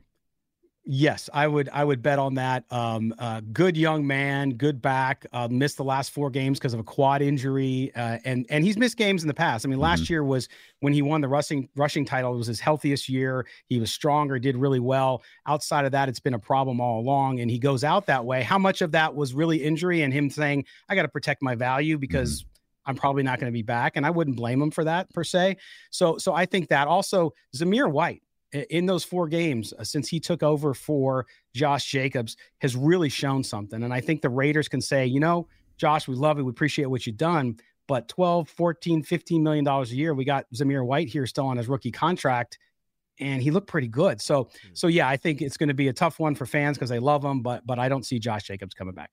Yes, 0.91 1.29
I 1.35 1.47
would. 1.47 1.69
I 1.71 1.85
would 1.85 2.01
bet 2.01 2.19
on 2.19 2.37
that. 2.37 2.65
Um, 2.71 3.15
uh, 3.19 3.43
good 3.53 3.77
young 3.77 4.07
man, 4.07 4.53
good 4.55 4.81
back. 4.81 5.27
Uh, 5.35 5.47
missed 5.47 5.77
the 5.77 5.85
last 5.85 6.13
four 6.13 6.31
games 6.31 6.59
because 6.59 6.73
of 6.73 6.81
a 6.81 6.83
quad 6.83 7.21
injury, 7.21 7.93
uh, 7.95 8.17
and 8.25 8.47
and 8.49 8.65
he's 8.65 8.79
missed 8.79 8.97
games 8.97 9.23
in 9.23 9.29
the 9.29 9.35
past. 9.35 9.67
I 9.67 9.69
mean, 9.69 9.81
last 9.81 10.09
year 10.09 10.25
was 10.25 10.49
when 10.81 10.95
he 10.95 11.03
won 11.03 11.21
the 11.21 11.29
rushing 11.29 11.69
rushing 11.77 12.07
title. 12.07 12.33
It 12.33 12.39
was 12.39 12.47
his 12.47 12.59
healthiest 12.59 13.07
year. 13.07 13.47
He 13.67 13.79
was 13.79 13.93
stronger, 13.93 14.39
did 14.39 14.57
really 14.57 14.81
well. 14.81 15.23
Outside 15.47 15.85
of 15.85 15.93
that, 15.93 16.09
it's 16.09 16.21
been 16.21 16.33
a 16.33 16.39
problem 16.39 16.81
all 16.81 17.01
along, 17.01 17.41
and 17.41 17.51
he 17.51 17.59
goes 17.59 17.85
out 17.85 18.07
that 18.07 18.25
way. 18.25 18.43
How 18.43 18.59
much 18.59 18.81
of 18.81 18.93
that 18.93 19.15
was 19.15 19.35
really 19.35 19.63
injury 19.63 20.01
and 20.01 20.11
him 20.11 20.31
saying, 20.31 20.65
"I 20.89 20.95
got 20.95 21.03
to 21.03 21.09
protect 21.09 21.43
my 21.43 21.55
value 21.55 21.99
because." 21.99 22.47
I'm 22.87 22.97
probably 22.97 23.23
not 23.23 23.39
going 23.39 23.53
to 23.53 23.55
be 23.55 23.61
back, 23.61 23.97
and 23.97 24.07
I 24.07 24.09
wouldn't 24.09 24.39
blame 24.39 24.63
him 24.63 24.71
for 24.71 24.83
that 24.85 25.13
per 25.13 25.23
se. 25.23 25.59
So, 25.91 26.17
so 26.17 26.33
I 26.33 26.47
think 26.47 26.69
that 26.71 26.89
also 26.89 27.35
Zamir 27.55 27.93
White, 27.93 28.23
in 28.53 28.87
those 28.87 29.05
four 29.05 29.29
games 29.29 29.73
uh, 29.79 29.85
since 29.85 30.09
he 30.09 30.21
took 30.21 30.43
over 30.43 30.75
for 30.75 31.27
Josh 31.55 31.91
Jacobs 31.91 32.37
has 32.59 32.77
really 32.77 33.09
shown 33.09 33.45
something. 33.45 33.83
And 33.83 33.93
I 33.93 34.01
think 34.01 34.23
the 34.23 34.31
Raiders 34.31 34.69
can 34.69 34.81
say, 34.81 35.07
you 35.07 35.21
know, 35.21 35.49
Josh, 35.77 36.09
we 36.09 36.15
love 36.15 36.39
it. 36.39 36.43
We 36.43 36.51
appreciate 36.51 36.87
what 36.87 37.07
you've 37.07 37.17
done. 37.17 37.59
But 37.87 38.09
12, 38.09 38.49
14, 38.49 39.03
15 39.03 39.43
million 39.43 39.65
dollars 39.65 39.93
a 39.93 39.97
year, 39.97 40.13
we 40.15 40.25
got 40.25 40.45
Zamir 40.55 40.85
White 40.85 41.09
here 41.09 41.27
still 41.27 41.47
on 41.47 41.57
his 41.57 41.69
rookie 41.69 41.91
contract. 41.91 42.59
And 43.21 43.43
he 43.43 43.51
looked 43.51 43.67
pretty 43.67 43.89
good. 43.89 44.21
So, 44.21 44.49
so 44.75 44.87
yeah, 44.87 45.09
I 45.09 45.17
think 45.17 45.43
it's 45.43 45.57
going 45.57 45.69
to 45.69 45.75
be 45.75 45.89
a 45.89 45.93
tough 45.93 46.21
one 46.21 46.35
for 46.35 46.47
fans 46.47 46.77
because 46.77 46.91
they 46.91 47.01
love 47.01 47.25
him, 47.25 47.43
but 47.43 47.67
but 47.67 47.79
I 47.79 47.89
don't 47.89 48.05
see 48.05 48.19
Josh 48.19 48.45
Jacobs 48.45 48.75
coming 48.75 48.95
back. 48.95 49.11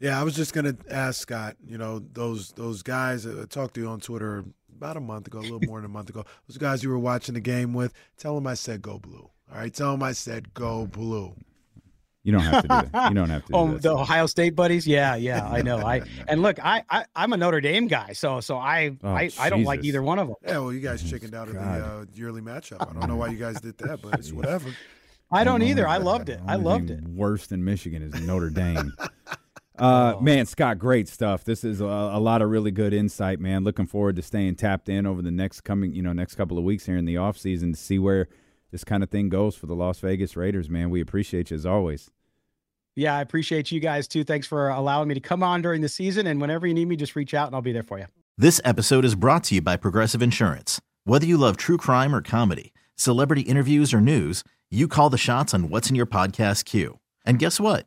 Yeah, 0.00 0.20
I 0.20 0.22
was 0.22 0.36
just 0.36 0.54
gonna 0.54 0.76
ask 0.90 1.20
Scott. 1.20 1.56
You 1.66 1.76
know, 1.76 1.98
those 1.98 2.52
those 2.52 2.82
guys 2.82 3.26
I 3.26 3.44
talked 3.46 3.74
to 3.74 3.80
you 3.80 3.88
on 3.88 3.98
Twitter 3.98 4.44
about 4.78 4.96
a 4.96 5.00
month 5.00 5.26
ago, 5.26 5.40
a 5.40 5.42
little 5.42 5.60
more 5.66 5.78
than 5.78 5.86
a 5.86 5.92
month 5.92 6.08
ago. 6.08 6.24
Those 6.48 6.56
guys 6.58 6.82
you 6.82 6.88
were 6.88 6.98
watching 6.98 7.34
the 7.34 7.40
game 7.40 7.74
with. 7.74 7.92
Tell 8.16 8.34
them 8.34 8.46
I 8.46 8.54
said 8.54 8.80
go 8.80 8.98
blue. 8.98 9.28
All 9.52 9.58
right, 9.58 9.72
tell 9.72 9.90
them 9.92 10.02
I 10.02 10.12
said 10.12 10.54
go 10.54 10.86
blue. 10.86 11.34
You 12.24 12.32
don't 12.32 12.42
have 12.42 12.62
to 12.62 12.68
do 12.68 12.90
that. 12.92 13.08
You 13.08 13.14
don't 13.14 13.30
have 13.30 13.44
to. 13.46 13.52
Do 13.52 13.56
Oh, 13.58 13.68
that. 13.72 13.82
the 13.82 13.96
Ohio 13.96 14.26
State 14.26 14.54
buddies, 14.54 14.86
yeah, 14.86 15.14
yeah, 15.16 15.48
I 15.48 15.62
know. 15.62 15.78
I 15.78 16.02
and 16.28 16.42
look, 16.42 16.62
I, 16.62 16.84
I 16.90 17.06
I'm 17.16 17.32
a 17.32 17.36
Notre 17.36 17.60
Dame 17.60 17.86
guy, 17.86 18.12
so 18.12 18.40
so 18.40 18.56
I 18.58 18.96
Oh, 19.02 19.08
I, 19.08 19.30
I 19.38 19.48
don't 19.50 19.64
like 19.64 19.84
either 19.84 20.02
one 20.02 20.18
of 20.18 20.28
them. 20.28 20.36
Yeah, 20.46 20.58
well, 20.58 20.72
you 20.72 20.80
guys 20.80 21.08
chickened 21.08 21.34
out 21.34 21.48
of 21.48 21.54
the 21.54 21.60
uh, 21.60 22.04
yearly 22.14 22.40
matchup. 22.42 22.82
I 22.88 22.92
don't 22.92 23.08
know 23.08 23.16
why 23.16 23.28
you 23.28 23.38
guys 23.38 23.60
did 23.60 23.78
that, 23.78 24.02
but 24.02 24.18
it's 24.18 24.32
whatever. 24.34 24.68
I 25.30 25.44
don't 25.44 25.62
either. 25.62 25.86
I 25.88 25.98
loved 25.98 26.28
it. 26.28 26.40
I 26.46 26.56
loved 26.56 26.90
it. 26.90 27.02
Worse 27.04 27.46
than 27.46 27.64
Michigan 27.64 28.02
is 28.02 28.18
Notre 28.22 28.50
Dame. 28.50 28.92
Uh, 29.78 30.14
Oh. 30.16 30.20
man, 30.20 30.46
Scott, 30.46 30.78
great 30.78 31.08
stuff. 31.08 31.44
This 31.44 31.64
is 31.64 31.80
a, 31.80 31.84
a 31.84 32.18
lot 32.20 32.42
of 32.42 32.50
really 32.50 32.70
good 32.70 32.92
insight, 32.92 33.40
man. 33.40 33.64
Looking 33.64 33.86
forward 33.86 34.16
to 34.16 34.22
staying 34.22 34.56
tapped 34.56 34.88
in 34.88 35.06
over 35.06 35.22
the 35.22 35.30
next 35.30 35.60
coming, 35.62 35.92
you 35.92 36.02
know, 36.02 36.12
next 36.12 36.34
couple 36.34 36.58
of 36.58 36.64
weeks 36.64 36.86
here 36.86 36.96
in 36.96 37.04
the 37.04 37.16
off 37.16 37.38
season 37.38 37.72
to 37.72 37.78
see 37.78 37.98
where 37.98 38.28
this 38.70 38.84
kind 38.84 39.02
of 39.02 39.10
thing 39.10 39.28
goes 39.28 39.54
for 39.56 39.66
the 39.66 39.74
Las 39.74 39.98
Vegas 40.00 40.36
Raiders, 40.36 40.68
man. 40.68 40.90
We 40.90 41.00
appreciate 41.00 41.50
you 41.50 41.54
as 41.56 41.64
always. 41.66 42.10
Yeah, 42.96 43.14
I 43.16 43.20
appreciate 43.20 43.70
you 43.70 43.78
guys 43.80 44.08
too. 44.08 44.24
Thanks 44.24 44.46
for 44.46 44.68
allowing 44.70 45.08
me 45.08 45.14
to 45.14 45.20
come 45.20 45.42
on 45.42 45.62
during 45.62 45.80
the 45.82 45.88
season. 45.88 46.26
And 46.26 46.40
whenever 46.40 46.66
you 46.66 46.74
need 46.74 46.88
me, 46.88 46.96
just 46.96 47.14
reach 47.14 47.32
out 47.32 47.46
and 47.46 47.54
I'll 47.54 47.62
be 47.62 47.72
there 47.72 47.82
for 47.84 47.98
you. 47.98 48.06
This 48.36 48.60
episode 48.64 49.04
is 49.04 49.14
brought 49.14 49.44
to 49.44 49.54
you 49.54 49.62
by 49.62 49.76
Progressive 49.76 50.20
Insurance. 50.22 50.80
Whether 51.04 51.26
you 51.26 51.38
love 51.38 51.56
true 51.56 51.76
crime 51.76 52.14
or 52.14 52.20
comedy, 52.22 52.72
celebrity 52.96 53.42
interviews 53.42 53.94
or 53.94 54.00
news, 54.00 54.42
you 54.70 54.88
call 54.88 55.10
the 55.10 55.16
shots 55.18 55.54
on 55.54 55.70
what's 55.70 55.88
in 55.88 55.96
your 55.96 56.06
podcast 56.06 56.64
queue. 56.64 56.98
And 57.24 57.38
guess 57.38 57.58
what? 57.60 57.86